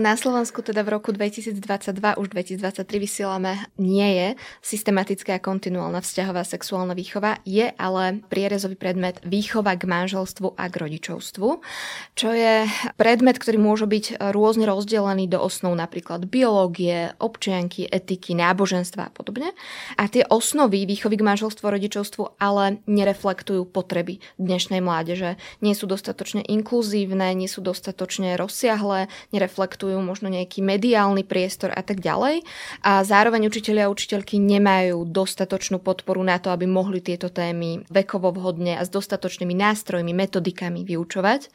Na 0.00 0.16
Slovensku 0.16 0.64
teda 0.64 0.80
v 0.80 0.96
roku 0.96 1.12
2022 1.12 1.60
už 2.16 2.26
2023 2.32 2.88
vysielame 2.96 3.68
nie 3.76 4.08
je 4.16 4.28
systematická 4.64 5.36
a 5.36 5.44
kontinuálna 5.44 6.00
vzťahová 6.00 6.40
sexuálna 6.40 6.96
výchova, 6.96 7.44
je 7.44 7.68
ale 7.76 8.24
prierezový 8.32 8.80
predmet 8.80 9.20
výchova 9.28 9.76
k 9.76 9.84
manželstvu 9.84 10.56
a 10.56 10.72
k 10.72 10.74
rodičovstvu, 10.88 11.48
čo 12.16 12.28
je 12.32 12.64
predmet, 12.96 13.36
ktorý 13.36 13.60
môže 13.60 13.84
byť 13.84 14.32
rôzne 14.32 14.64
rozdelený 14.64 15.28
do 15.28 15.36
osnov 15.36 15.76
napríklad 15.76 16.24
biológie, 16.24 17.12
občianky, 17.20 17.84
etiky, 17.92 18.32
náboženstva 18.32 19.12
a 19.12 19.12
podobne. 19.12 19.52
A 20.00 20.08
tie 20.08 20.24
osnovy 20.24 20.88
výchovy 20.88 21.20
k 21.20 21.26
manželstvu 21.28 21.68
a 21.68 21.74
rodičovstvu 21.76 22.40
ale 22.40 22.80
nereflektujú 22.88 23.68
potreby 23.68 24.24
dnešnej 24.40 24.80
mládeže. 24.80 25.36
Nie 25.60 25.76
sú 25.76 25.84
dostatočne 25.84 26.40
inkluzívne, 26.48 27.36
nie 27.36 27.52
sú 27.52 27.60
dostatočne 27.60 28.40
roz 28.40 28.61
rozsiahle, 28.62 29.10
nereflektujú 29.34 29.98
možno 29.98 30.30
nejaký 30.30 30.62
mediálny 30.62 31.26
priestor 31.26 31.74
a 31.74 31.82
tak 31.82 31.98
ďalej. 31.98 32.46
A 32.86 33.02
zároveň 33.02 33.50
učiteľia 33.50 33.90
a 33.90 33.92
učiteľky 33.92 34.38
nemajú 34.38 35.02
dostatočnú 35.10 35.82
podporu 35.82 36.22
na 36.22 36.38
to, 36.38 36.54
aby 36.54 36.70
mohli 36.70 37.02
tieto 37.02 37.26
témy 37.26 37.82
vekovo 37.90 38.30
vhodne 38.30 38.78
a 38.78 38.86
s 38.86 38.90
dostatočnými 38.94 39.50
nástrojmi, 39.58 40.14
metodikami 40.14 40.86
vyučovať. 40.86 41.50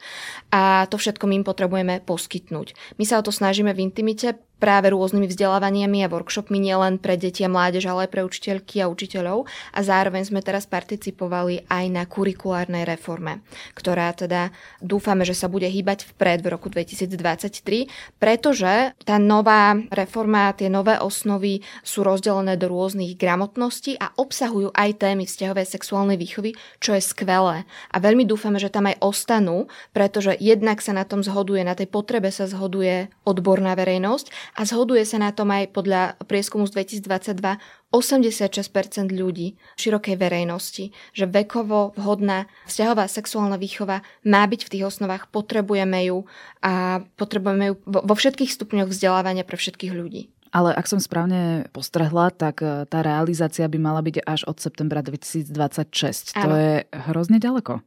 A 0.52 0.84
to 0.92 1.00
všetko 1.00 1.24
my 1.24 1.40
im 1.40 1.44
potrebujeme 1.48 2.04
poskytnúť. 2.04 3.00
My 3.00 3.08
sa 3.08 3.16
o 3.16 3.24
to 3.24 3.32
snažíme 3.32 3.72
v 3.72 3.88
intimite, 3.88 4.36
práve 4.58 4.90
rôznymi 4.90 5.30
vzdelávaniami 5.30 6.04
a 6.04 6.12
workshopmi 6.12 6.58
nielen 6.58 6.98
pre 6.98 7.14
deti 7.14 7.46
a 7.46 7.50
mládež, 7.50 7.86
ale 7.86 8.06
aj 8.06 8.12
pre 8.12 8.22
učiteľky 8.26 8.82
a 8.82 8.90
učiteľov. 8.90 9.46
A 9.72 9.78
zároveň 9.80 10.26
sme 10.26 10.42
teraz 10.42 10.66
participovali 10.66 11.70
aj 11.70 11.84
na 11.88 12.04
kurikulárnej 12.04 12.82
reforme, 12.84 13.40
ktorá 13.78 14.10
teda 14.12 14.50
dúfame, 14.82 15.22
že 15.22 15.38
sa 15.38 15.46
bude 15.46 15.70
hýbať 15.70 16.10
vpred 16.14 16.42
v 16.42 16.48
roku 16.50 16.68
2023, 16.68 17.88
pretože 18.18 18.92
tá 19.06 19.16
nová 19.16 19.78
reforma, 19.94 20.50
tie 20.52 20.66
nové 20.66 20.98
osnovy 20.98 21.62
sú 21.86 22.02
rozdelené 22.02 22.58
do 22.58 22.66
rôznych 22.68 23.14
gramotností 23.14 23.94
a 24.02 24.10
obsahujú 24.18 24.74
aj 24.74 24.98
témy 24.98 25.24
vzťahovej 25.24 25.66
sexuálnej 25.66 26.18
výchovy, 26.18 26.58
čo 26.82 26.98
je 26.98 27.02
skvelé. 27.02 27.62
A 27.94 27.96
veľmi 28.02 28.26
dúfame, 28.26 28.58
že 28.58 28.74
tam 28.74 28.90
aj 28.90 28.98
ostanú, 28.98 29.70
pretože 29.94 30.34
jednak 30.36 30.82
sa 30.82 30.90
na 30.90 31.06
tom 31.06 31.22
zhoduje, 31.22 31.62
na 31.62 31.78
tej 31.78 31.86
potrebe 31.86 32.28
sa 32.34 32.50
zhoduje 32.50 33.08
odborná 33.22 33.78
verejnosť 33.78 34.47
a 34.56 34.60
zhoduje 34.64 35.04
sa 35.04 35.18
na 35.20 35.34
tom 35.34 35.50
aj 35.50 35.74
podľa 35.74 36.16
prieskumu 36.24 36.64
z 36.68 36.80
2022 37.02 37.58
86% 37.88 39.08
ľudí 39.16 39.56
širokej 39.80 40.16
verejnosti, 40.20 40.92
že 41.16 41.24
vekovo 41.24 41.96
vhodná 41.96 42.44
vzťahová 42.68 43.08
sexuálna 43.08 43.56
výchova 43.56 44.04
má 44.28 44.44
byť 44.44 44.60
v 44.68 44.72
tých 44.76 44.84
osnovách, 44.84 45.32
potrebujeme 45.32 46.12
ju 46.12 46.28
a 46.60 47.00
potrebujeme 47.16 47.72
ju 47.72 47.74
vo 47.88 48.14
všetkých 48.14 48.52
stupňoch 48.52 48.92
vzdelávania 48.92 49.48
pre 49.48 49.56
všetkých 49.56 49.92
ľudí. 49.96 50.28
Ale 50.48 50.72
ak 50.72 50.88
som 50.88 51.00
správne 51.00 51.68
postrehla, 51.76 52.32
tak 52.32 52.64
e, 52.64 52.88
tá 52.88 53.04
realizácia 53.04 53.68
by 53.68 53.76
mala 53.76 54.00
byť 54.00 54.24
až 54.24 54.48
od 54.48 54.56
septembra 54.56 55.04
2026. 55.04 56.32
Áno. 56.40 56.44
To 56.44 56.50
je 56.56 56.74
hrozne 57.12 57.36
ďaleko. 57.36 57.84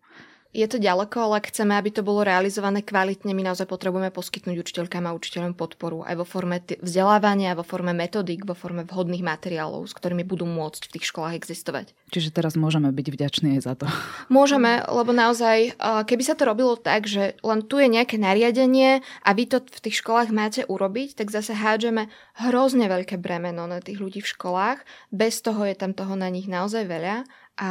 Je 0.52 0.68
to 0.68 0.84
ďaleko, 0.84 1.16
ale 1.32 1.34
ak 1.40 1.48
chceme, 1.48 1.80
aby 1.80 1.96
to 1.96 2.04
bolo 2.04 2.28
realizované 2.28 2.84
kvalitne, 2.84 3.32
my 3.32 3.40
naozaj 3.40 3.72
potrebujeme 3.72 4.12
poskytnúť 4.12 4.60
učiteľkám 4.68 5.08
a 5.08 5.16
učiteľom 5.16 5.56
podporu 5.56 6.04
aj 6.04 6.20
vo 6.20 6.28
forme 6.28 6.60
vzdelávania, 6.60 7.56
vo 7.56 7.64
forme 7.64 7.96
metodík, 7.96 8.44
vo 8.44 8.52
forme 8.52 8.84
vhodných 8.84 9.24
materiálov, 9.24 9.88
s 9.88 9.96
ktorými 9.96 10.28
budú 10.28 10.44
môcť 10.44 10.92
v 10.92 10.94
tých 11.00 11.08
školách 11.08 11.40
existovať. 11.40 11.96
Čiže 12.12 12.36
teraz 12.36 12.60
môžeme 12.60 12.92
byť 12.92 13.08
vďační 13.08 13.48
aj 13.56 13.62
za 13.64 13.74
to. 13.80 13.86
Môžeme, 14.28 14.84
lebo 14.92 15.16
naozaj, 15.16 15.80
keby 15.80 16.24
sa 16.28 16.36
to 16.36 16.44
robilo 16.44 16.76
tak, 16.76 17.08
že 17.08 17.40
len 17.48 17.64
tu 17.64 17.80
je 17.80 17.88
nejaké 17.88 18.20
nariadenie 18.20 19.00
a 19.24 19.30
vy 19.32 19.48
to 19.48 19.64
v 19.64 19.80
tých 19.88 20.04
školách 20.04 20.36
máte 20.36 20.68
urobiť, 20.68 21.16
tak 21.16 21.32
zase 21.32 21.56
hádžeme 21.56 22.12
hrozne 22.44 22.92
veľké 22.92 23.16
bremeno 23.16 23.72
na 23.72 23.80
tých 23.80 24.04
ľudí 24.04 24.20
v 24.20 24.32
školách. 24.36 24.84
Bez 25.16 25.40
toho 25.40 25.64
je 25.64 25.80
tam 25.80 25.96
toho 25.96 26.20
na 26.20 26.28
nich 26.28 26.52
naozaj 26.52 26.84
veľa 26.84 27.24
a 27.56 27.70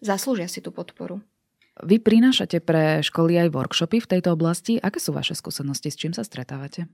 zaslúžia 0.00 0.48
si 0.48 0.64
tú 0.64 0.72
podporu. 0.72 1.20
Vy 1.84 2.00
prinášate 2.00 2.64
pre 2.64 3.04
školy 3.04 3.36
aj 3.36 3.52
workshopy 3.52 4.00
v 4.00 4.10
tejto 4.16 4.32
oblasti. 4.32 4.80
Aké 4.80 4.96
sú 4.96 5.12
vaše 5.12 5.36
skúsenosti, 5.36 5.92
s 5.92 6.00
čím 6.00 6.16
sa 6.16 6.24
stretávate? 6.24 6.88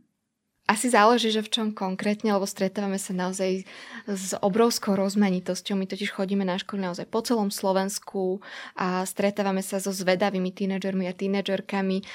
Asi 0.71 0.89
záleží, 0.89 1.35
že 1.35 1.43
v 1.43 1.53
čom 1.53 1.69
konkrétne, 1.75 2.33
lebo 2.33 2.47
stretávame 2.47 2.97
sa 2.97 3.11
naozaj 3.11 3.67
s 4.07 4.31
obrovskou 4.39 4.95
rozmanitosťou. 4.95 5.75
My 5.75 5.91
totiž 5.91 6.15
chodíme 6.15 6.47
na 6.47 6.55
školy 6.55 6.87
naozaj 6.87 7.11
po 7.11 7.19
celom 7.21 7.51
Slovensku 7.51 8.39
a 8.79 9.03
stretávame 9.03 9.61
sa 9.61 9.83
so 9.83 9.91
zvedavými 9.91 10.55
tínedžermi 10.55 11.11
a 11.11 11.19
tínedžerkami, 11.19 12.07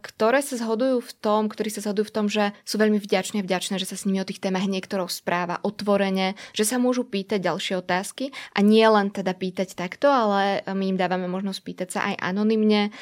ktoré 0.00 0.38
sa 0.38 0.54
zhodujú 0.54 1.02
v 1.02 1.12
tom, 1.18 1.50
ktorí 1.50 1.68
sa 1.68 1.82
zhodujú 1.82 2.06
v 2.06 2.14
tom, 2.14 2.26
že 2.30 2.54
sú 2.62 2.78
veľmi 2.78 3.02
vďačné 3.02 3.42
vďačné, 3.42 3.82
že 3.82 3.90
sa 3.90 3.98
s 3.98 4.06
nimi 4.06 4.22
o 4.22 4.28
tých 4.28 4.38
témach 4.38 4.70
niekto 4.70 5.02
rozpráva 5.02 5.58
otvorene, 5.66 6.38
že 6.54 6.62
sa 6.62 6.78
môžu 6.78 7.02
pýtať 7.04 7.42
ďalšie 7.42 7.74
otázky 7.82 8.30
a 8.54 8.62
nie 8.62 8.86
len 8.86 9.10
teda 9.10 9.34
pýtať 9.34 9.74
takto, 9.74 10.06
ale 10.06 10.62
my 10.62 10.94
im 10.94 10.98
dávame 10.98 11.26
možnosť 11.26 11.60
pýtať 11.62 11.88
sa 11.90 12.00
aj 12.10 12.22
anonymne, 12.22 12.94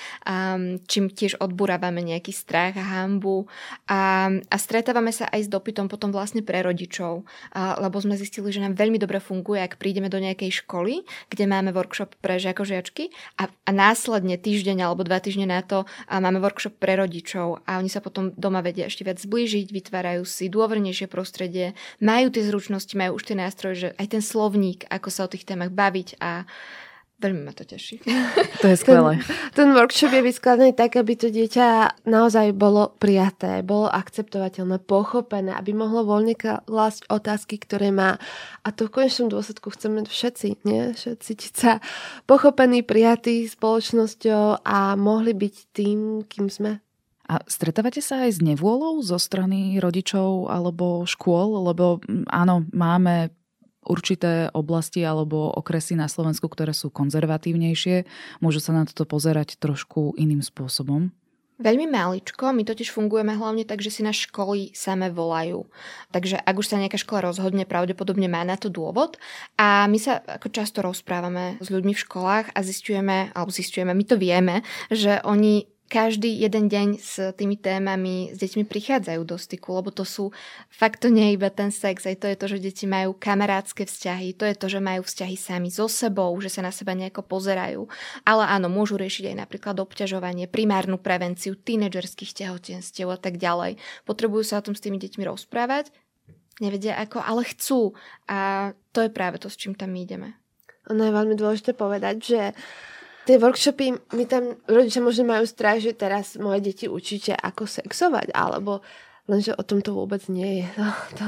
čím 0.89 1.13
tiež 1.13 1.45
odburávame 1.45 2.01
nejaký 2.01 2.33
strach 2.33 2.77
a 2.81 3.05
hambu 3.05 3.45
a, 3.85 4.33
a 4.33 4.57
stretávame 4.57 5.04
stretávame 5.05 5.13
sa 5.13 5.29
aj 5.29 5.41
s 5.45 5.53
dopytom 5.53 5.87
potom 5.93 6.09
vlastne 6.09 6.41
pre 6.41 6.65
rodičov, 6.65 7.29
lebo 7.55 7.97
sme 8.01 8.17
zistili, 8.17 8.49
že 8.49 8.65
nám 8.65 8.73
veľmi 8.73 8.97
dobre 8.97 9.21
funguje, 9.21 9.61
ak 9.61 9.77
prídeme 9.77 10.09
do 10.09 10.17
nejakej 10.17 10.65
školy, 10.65 11.05
kde 11.29 11.45
máme 11.45 11.77
workshop 11.77 12.17
pre 12.25 12.41
žiakožiačky 12.41 13.13
a, 13.37 13.53
a 13.53 13.71
následne 13.71 14.41
týždeň 14.41 14.89
alebo 14.89 15.05
dva 15.05 15.21
týždne 15.21 15.45
na 15.45 15.61
to 15.61 15.85
máme 16.09 16.41
workshop 16.41 16.81
pre 16.81 16.97
rodičov 16.97 17.61
a 17.69 17.77
oni 17.77 17.93
sa 17.93 18.01
potom 18.01 18.33
doma 18.33 18.65
vedia 18.65 18.89
ešte 18.89 19.05
viac 19.05 19.21
zblížiť, 19.21 19.69
vytvárajú 19.69 20.25
si 20.25 20.49
dôvernejšie 20.49 21.11
prostredie, 21.13 21.77
majú 22.01 22.33
tie 22.33 22.49
zručnosti, 22.49 22.97
majú 22.97 23.21
už 23.21 23.29
tie 23.29 23.37
nástroje, 23.37 23.75
že 23.77 23.89
aj 24.01 24.07
ten 24.09 24.23
slovník, 24.25 24.89
ako 24.89 25.09
sa 25.13 25.29
o 25.29 25.33
tých 25.33 25.45
témach 25.45 25.75
baviť 25.75 26.17
a 26.23 26.49
Veľmi 27.21 27.47
ma 27.47 27.53
to 27.55 27.63
teší. 27.63 28.03
To 28.65 28.73
je 28.73 28.81
skvelé. 28.81 29.21
Ten, 29.53 29.69
ten 29.69 29.69
workshop 29.77 30.17
je 30.17 30.25
vyskladaný 30.25 30.73
tak, 30.73 30.97
aby 30.97 31.21
to 31.21 31.29
dieťa 31.29 32.01
naozaj 32.09 32.57
bolo 32.57 32.97
prijaté, 32.97 33.61
bolo 33.61 33.93
akceptovateľné, 33.93 34.81
pochopené, 34.81 35.53
aby 35.53 35.77
mohlo 35.77 36.01
voľne 36.09 36.33
klásť 36.65 37.13
otázky, 37.13 37.61
ktoré 37.61 37.93
má. 37.93 38.17
A 38.65 38.73
to 38.73 38.89
v 38.89 39.01
konečnom 39.01 39.29
dôsledku 39.29 39.69
chceme 39.69 40.09
všetci, 40.09 40.65
nie? 40.65 40.97
Všetci 40.97 41.35
cítiť 41.35 41.55
sa 41.59 41.73
pochopení, 42.25 42.81
prijatí 42.81 43.45
spoločnosťou 43.51 44.65
a 44.65 44.97
mohli 44.97 45.37
byť 45.37 45.55
tým, 45.77 46.25
kým 46.25 46.49
sme. 46.49 46.81
A 47.25 47.41
stretávate 47.49 48.05
sa 48.05 48.29
aj 48.29 48.37
s 48.37 48.41
nevôľou 48.45 49.01
zo 49.01 49.17
strany 49.17 49.81
rodičov 49.81 50.49
alebo 50.49 51.09
škôl? 51.09 51.69
Lebo 51.73 52.01
áno, 52.29 52.69
máme 52.73 53.33
určité 53.87 54.51
oblasti 54.51 55.05
alebo 55.05 55.53
okresy 55.53 55.95
na 55.95 56.09
Slovensku, 56.09 56.49
ktoré 56.49 56.73
sú 56.73 56.91
konzervatívnejšie, 56.91 58.09
môžu 58.41 58.61
sa 58.61 58.73
na 58.75 58.89
toto 58.89 59.07
pozerať 59.07 59.61
trošku 59.61 60.17
iným 60.19 60.41
spôsobom? 60.41 61.13
Veľmi 61.55 61.87
maličko, 61.87 62.51
my 62.51 62.67
totiž 62.67 62.91
fungujeme 62.91 63.39
hlavne 63.39 63.63
tak, 63.63 63.79
že 63.79 63.95
si 63.95 64.03
na 64.03 64.11
školy 64.11 64.75
same 64.75 65.07
volajú. 65.15 65.71
Takže 66.11 66.35
ak 66.35 66.59
už 66.59 66.67
sa 66.67 66.83
nejaká 66.83 66.99
škola 66.99 67.31
rozhodne, 67.31 67.63
pravdepodobne 67.63 68.27
má 68.27 68.43
na 68.43 68.59
to 68.59 68.67
dôvod. 68.75 69.23
A 69.55 69.87
my 69.87 69.95
sa 70.03 70.19
ako 70.19 70.51
často 70.51 70.83
rozprávame 70.83 71.63
s 71.63 71.71
ľuďmi 71.71 71.95
v 71.95 72.03
školách 72.03 72.51
a 72.51 72.59
zistujeme, 72.59 73.31
alebo 73.39 73.55
zistujeme, 73.55 73.95
my 73.95 74.03
to 74.03 74.19
vieme, 74.19 74.67
že 74.91 75.23
oni 75.23 75.71
každý 75.95 76.43
jeden 76.43 76.67
deň 76.67 76.89
s 76.99 77.23
tými 77.39 77.55
témami 77.55 78.35
s 78.35 78.43
deťmi 78.43 78.67
prichádzajú 78.67 79.23
do 79.23 79.39
styku, 79.39 79.79
lebo 79.79 79.95
to 79.95 80.03
sú, 80.03 80.35
fakt 80.67 81.07
to 81.07 81.07
nie 81.07 81.31
je 81.31 81.39
iba 81.39 81.47
ten 81.55 81.71
sex, 81.71 82.03
aj 82.03 82.19
to 82.19 82.27
je 82.27 82.35
to, 82.35 82.47
že 82.51 82.59
deti 82.59 82.85
majú 82.91 83.15
kamarádske 83.15 83.87
vzťahy, 83.87 84.35
to 84.35 84.43
je 84.43 84.59
to, 84.59 84.67
že 84.67 84.83
majú 84.83 85.07
vzťahy 85.07 85.39
sami 85.39 85.71
so 85.71 85.87
sebou, 85.87 86.35
že 86.43 86.51
sa 86.51 86.67
na 86.67 86.75
seba 86.75 86.99
nejako 86.99 87.23
pozerajú. 87.23 87.87
Ale 88.27 88.43
áno, 88.43 88.67
môžu 88.67 88.99
riešiť 88.99 89.31
aj 89.31 89.37
napríklad 89.47 89.79
obťažovanie, 89.79 90.51
primárnu 90.51 90.99
prevenciu 90.99 91.55
tínedžerských 91.55 92.35
tehotenstiev 92.43 93.07
a 93.15 93.19
tak 93.21 93.39
ďalej. 93.39 93.79
Potrebujú 94.03 94.43
sa 94.43 94.59
o 94.59 94.67
tom 94.67 94.75
s 94.75 94.83
tými 94.83 94.99
deťmi 94.99 95.23
rozprávať, 95.23 95.95
nevedia 96.59 96.99
ako, 96.99 97.23
ale 97.23 97.47
chcú. 97.55 97.95
A 98.27 98.75
to 98.91 99.07
je 99.07 99.15
práve 99.15 99.39
to, 99.39 99.47
s 99.47 99.55
čím 99.55 99.79
tam 99.79 99.95
ideme. 99.95 100.35
Ono 100.91 101.01
je 101.07 101.17
veľmi 101.17 101.39
dôležité 101.39 101.73
povedať, 101.73 102.17
že 102.21 102.41
Tie 103.25 103.41
workshopy, 103.41 103.97
my 104.13 104.25
tam 104.29 104.53
rodičia 104.69 105.01
možno 105.01 105.25
majú 105.25 105.49
strach, 105.49 105.81
že 105.81 105.97
teraz 105.97 106.37
moje 106.37 106.61
deti 106.61 106.85
učíte, 106.85 107.33
ako 107.33 107.65
sexovať, 107.65 108.37
alebo 108.37 108.85
lenže 109.25 109.57
o 109.57 109.65
tom 109.65 109.81
to 109.81 109.97
vôbec 109.97 110.21
nie 110.29 110.61
je. 110.61 110.67
No, 110.81 110.93
to, 111.17 111.27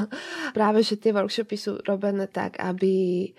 práve, 0.53 0.85
že 0.85 1.01
tie 1.01 1.17
workshopy 1.17 1.57
sú 1.57 1.81
robené 1.89 2.29
tak, 2.29 2.61
aby 2.61 3.33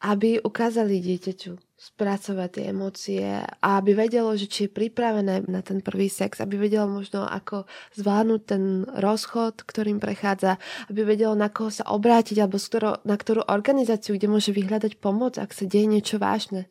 aby 0.00 0.40
ukázali 0.40 0.96
dieťaťu 0.96 1.60
spracovať 1.76 2.48
tie 2.56 2.64
emócie 2.72 3.24
a 3.40 3.68
aby 3.80 3.92
vedelo, 3.92 4.32
že 4.32 4.48
či 4.48 4.68
je 4.68 4.72
pripravené 4.72 5.44
na 5.48 5.60
ten 5.60 5.84
prvý 5.84 6.08
sex, 6.08 6.40
aby 6.40 6.56
vedelo 6.56 6.88
možno 6.88 7.24
ako 7.24 7.68
zvládnuť 7.96 8.40
ten 8.44 8.84
rozchod, 8.96 9.64
ktorým 9.64 10.00
prechádza, 10.00 10.56
aby 10.88 11.04
vedelo 11.04 11.36
na 11.36 11.52
koho 11.52 11.68
sa 11.68 11.84
obrátiť 11.88 12.36
alebo 12.40 12.56
na 13.04 13.16
ktorú 13.16 13.48
organizáciu, 13.48 14.16
kde 14.16 14.28
môže 14.32 14.56
vyhľadať 14.56 15.00
pomoc, 15.00 15.36
ak 15.36 15.52
sa 15.52 15.68
deje 15.68 15.88
niečo 15.88 16.16
vážne. 16.16 16.68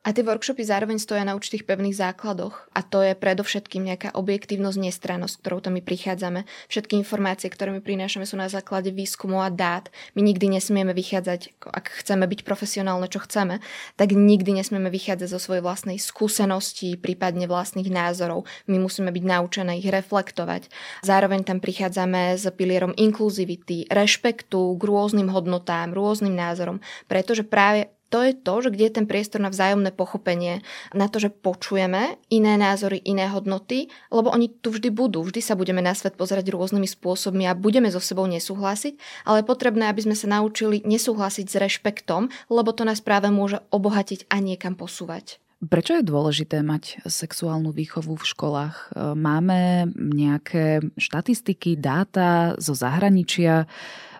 A 0.00 0.16
tie 0.16 0.24
workshopy 0.24 0.64
zároveň 0.64 0.96
stoja 0.96 1.28
na 1.28 1.36
určitých 1.36 1.68
pevných 1.68 1.92
základoch. 1.92 2.72
A 2.72 2.80
to 2.80 3.04
je 3.04 3.12
predovšetkým 3.12 3.84
nejaká 3.84 4.16
objektívnosť, 4.16 4.80
nestrannosť, 4.80 5.44
ktorou 5.44 5.60
tam 5.60 5.76
my 5.76 5.84
prichádzame. 5.84 6.48
Všetky 6.72 6.96
informácie, 6.96 7.52
ktoré 7.52 7.68
my 7.68 7.84
prinášame, 7.84 8.24
sú 8.24 8.40
na 8.40 8.48
základe 8.48 8.96
výskumu 8.96 9.44
a 9.44 9.52
dát. 9.52 9.92
My 10.16 10.24
nikdy 10.24 10.56
nesmieme 10.56 10.96
vychádzať, 10.96 11.52
ak 11.68 12.00
chceme 12.00 12.24
byť 12.24 12.40
profesionálne, 12.48 13.12
čo 13.12 13.20
chceme, 13.20 13.60
tak 14.00 14.16
nikdy 14.16 14.64
nesmieme 14.64 14.88
vychádzať 14.88 15.36
zo 15.36 15.36
svojej 15.36 15.60
vlastnej 15.60 16.00
skúsenosti, 16.00 16.96
prípadne 16.96 17.44
vlastných 17.44 17.92
názorov. 17.92 18.48
My 18.72 18.80
musíme 18.80 19.12
byť 19.12 19.24
naučené 19.28 19.84
ich 19.84 19.88
reflektovať. 19.92 20.72
Zároveň 21.04 21.44
tam 21.44 21.60
prichádzame 21.60 22.40
s 22.40 22.48
pilierom 22.56 22.96
inkluzivity, 22.96 23.92
rešpektu 23.92 24.80
k 24.80 24.82
rôznym 24.88 25.28
hodnotám, 25.28 25.92
rôznym 25.92 26.32
názorom, 26.32 26.80
pretože 27.04 27.44
práve 27.44 27.92
to 28.10 28.26
je 28.26 28.34
to, 28.34 28.54
že 28.66 28.74
kde 28.74 28.84
je 28.90 28.96
ten 28.98 29.06
priestor 29.06 29.38
na 29.38 29.54
vzájomné 29.54 29.94
pochopenie, 29.94 30.66
na 30.90 31.06
to, 31.06 31.22
že 31.22 31.30
počujeme 31.30 32.18
iné 32.28 32.58
názory, 32.58 32.98
iné 33.06 33.30
hodnoty, 33.30 33.86
lebo 34.10 34.34
oni 34.34 34.50
tu 34.50 34.74
vždy 34.74 34.90
budú, 34.90 35.22
vždy 35.22 35.38
sa 35.38 35.54
budeme 35.54 35.78
na 35.78 35.94
svet 35.94 36.18
pozerať 36.18 36.50
rôznymi 36.50 36.90
spôsobmi 36.90 37.46
a 37.46 37.54
budeme 37.54 37.86
so 37.86 38.02
sebou 38.02 38.26
nesúhlasiť, 38.26 38.98
ale 39.24 39.40
je 39.40 39.48
potrebné, 39.48 39.86
aby 39.86 40.10
sme 40.10 40.18
sa 40.18 40.26
naučili 40.26 40.82
nesúhlasiť 40.82 41.46
s 41.46 41.56
rešpektom, 41.56 42.28
lebo 42.50 42.74
to 42.74 42.82
nás 42.82 42.98
práve 42.98 43.30
môže 43.30 43.62
obohatiť 43.70 44.26
a 44.26 44.42
niekam 44.42 44.74
posúvať. 44.74 45.38
Prečo 45.60 46.00
je 46.00 46.08
dôležité 46.08 46.64
mať 46.64 47.04
sexuálnu 47.04 47.76
výchovu 47.76 48.16
v 48.16 48.24
školách? 48.32 48.96
Máme 49.12 49.92
nejaké 49.92 50.80
štatistiky, 50.96 51.76
dáta 51.76 52.56
zo 52.56 52.72
zahraničia, 52.72 53.68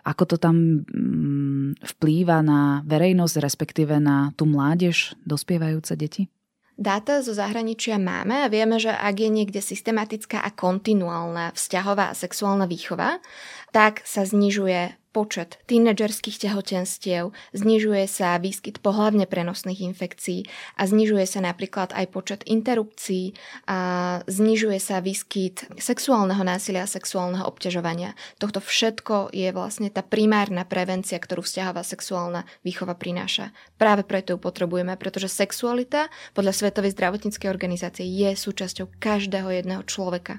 ako 0.04 0.22
to 0.24 0.36
tam 0.36 0.84
mm, 0.84 1.80
vplýva 1.96 2.44
na 2.44 2.84
verejnosť, 2.84 3.36
respektíve 3.40 3.96
na 3.96 4.36
tú 4.36 4.44
mládež, 4.44 5.16
dospievajúce 5.24 5.96
deti? 5.96 6.28
Dáta 6.80 7.20
zo 7.20 7.36
zahraničia 7.36 8.00
máme 8.00 8.40
a 8.40 8.48
vieme, 8.48 8.80
že 8.80 8.88
ak 8.88 9.20
je 9.20 9.28
niekde 9.28 9.60
systematická 9.60 10.40
a 10.40 10.48
kontinuálna 10.48 11.52
vzťahová 11.52 12.08
a 12.08 12.16
sexuálna 12.16 12.64
výchova, 12.64 13.20
tak 13.68 14.00
sa 14.08 14.24
znižuje 14.24 14.99
počet 15.10 15.58
tínedžerských 15.66 16.38
tehotenstiev, 16.46 17.34
znižuje 17.50 18.06
sa 18.06 18.38
výskyt 18.38 18.78
pohlavne 18.78 19.26
prenosných 19.26 19.82
infekcií 19.82 20.46
a 20.78 20.86
znižuje 20.86 21.26
sa 21.26 21.42
napríklad 21.42 21.90
aj 21.94 22.06
počet 22.14 22.40
interrupcií 22.46 23.34
a 23.66 23.78
znižuje 24.30 24.78
sa 24.78 25.02
výskyt 25.02 25.66
sexuálneho 25.78 26.42
násilia 26.46 26.86
a 26.86 26.90
sexuálneho 26.90 27.44
obťažovania. 27.46 28.14
Tohto 28.38 28.62
všetko 28.62 29.34
je 29.34 29.50
vlastne 29.50 29.90
tá 29.90 30.06
primárna 30.06 30.62
prevencia, 30.62 31.18
ktorú 31.18 31.42
vzťahová 31.42 31.82
sexuálna 31.82 32.46
výchova 32.62 32.94
prináša. 32.94 33.50
Práve 33.74 34.06
preto 34.06 34.34
ju 34.34 34.38
potrebujeme, 34.38 34.94
pretože 34.94 35.26
sexualita 35.26 36.06
podľa 36.32 36.54
Svetovej 36.54 36.94
zdravotníckej 36.94 37.50
organizácie 37.50 38.06
je 38.06 38.30
súčasťou 38.38 39.02
každého 39.02 39.50
jedného 39.50 39.82
človeka. 39.82 40.38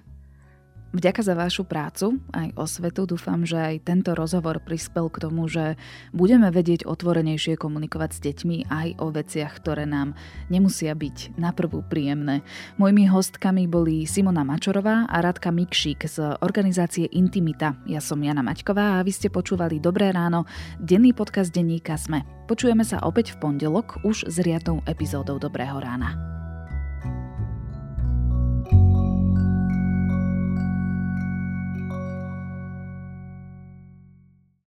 Vďaka 0.92 1.24
za 1.24 1.40
vašu 1.40 1.64
prácu, 1.64 2.20
aj 2.36 2.52
o 2.60 2.68
svetu. 2.68 3.08
Dúfam, 3.08 3.48
že 3.48 3.56
aj 3.56 3.88
tento 3.88 4.12
rozhovor 4.12 4.60
prispel 4.60 5.08
k 5.08 5.24
tomu, 5.24 5.48
že 5.48 5.80
budeme 6.12 6.52
vedieť 6.52 6.84
otvorenejšie 6.84 7.56
komunikovať 7.56 8.12
s 8.12 8.20
deťmi 8.20 8.68
aj 8.68 9.00
o 9.00 9.08
veciach, 9.08 9.56
ktoré 9.64 9.88
nám 9.88 10.20
nemusia 10.52 10.92
byť 10.92 11.40
na 11.40 11.56
prvú 11.56 11.80
príjemné. 11.80 12.44
Mojimi 12.76 13.08
hostkami 13.08 13.72
boli 13.72 14.04
Simona 14.04 14.44
Mačorová 14.44 15.08
a 15.08 15.18
Radka 15.24 15.48
Mikšík 15.56 16.04
z 16.12 16.36
organizácie 16.44 17.08
Intimita. 17.16 17.80
Ja 17.88 18.04
som 18.04 18.20
Jana 18.20 18.44
Maťková 18.44 19.00
a 19.00 19.04
vy 19.08 19.16
ste 19.16 19.32
počúvali 19.32 19.80
Dobré 19.80 20.12
ráno, 20.12 20.44
denný 20.76 21.16
podcast 21.16 21.56
denníka 21.56 21.96
Sme. 21.96 22.28
Počujeme 22.52 22.84
sa 22.84 23.00
opäť 23.08 23.40
v 23.40 23.48
pondelok 23.48 24.04
už 24.04 24.28
s 24.28 24.44
riadnou 24.44 24.84
epizódou 24.84 25.40
Dobrého 25.40 25.80
rána. 25.80 26.41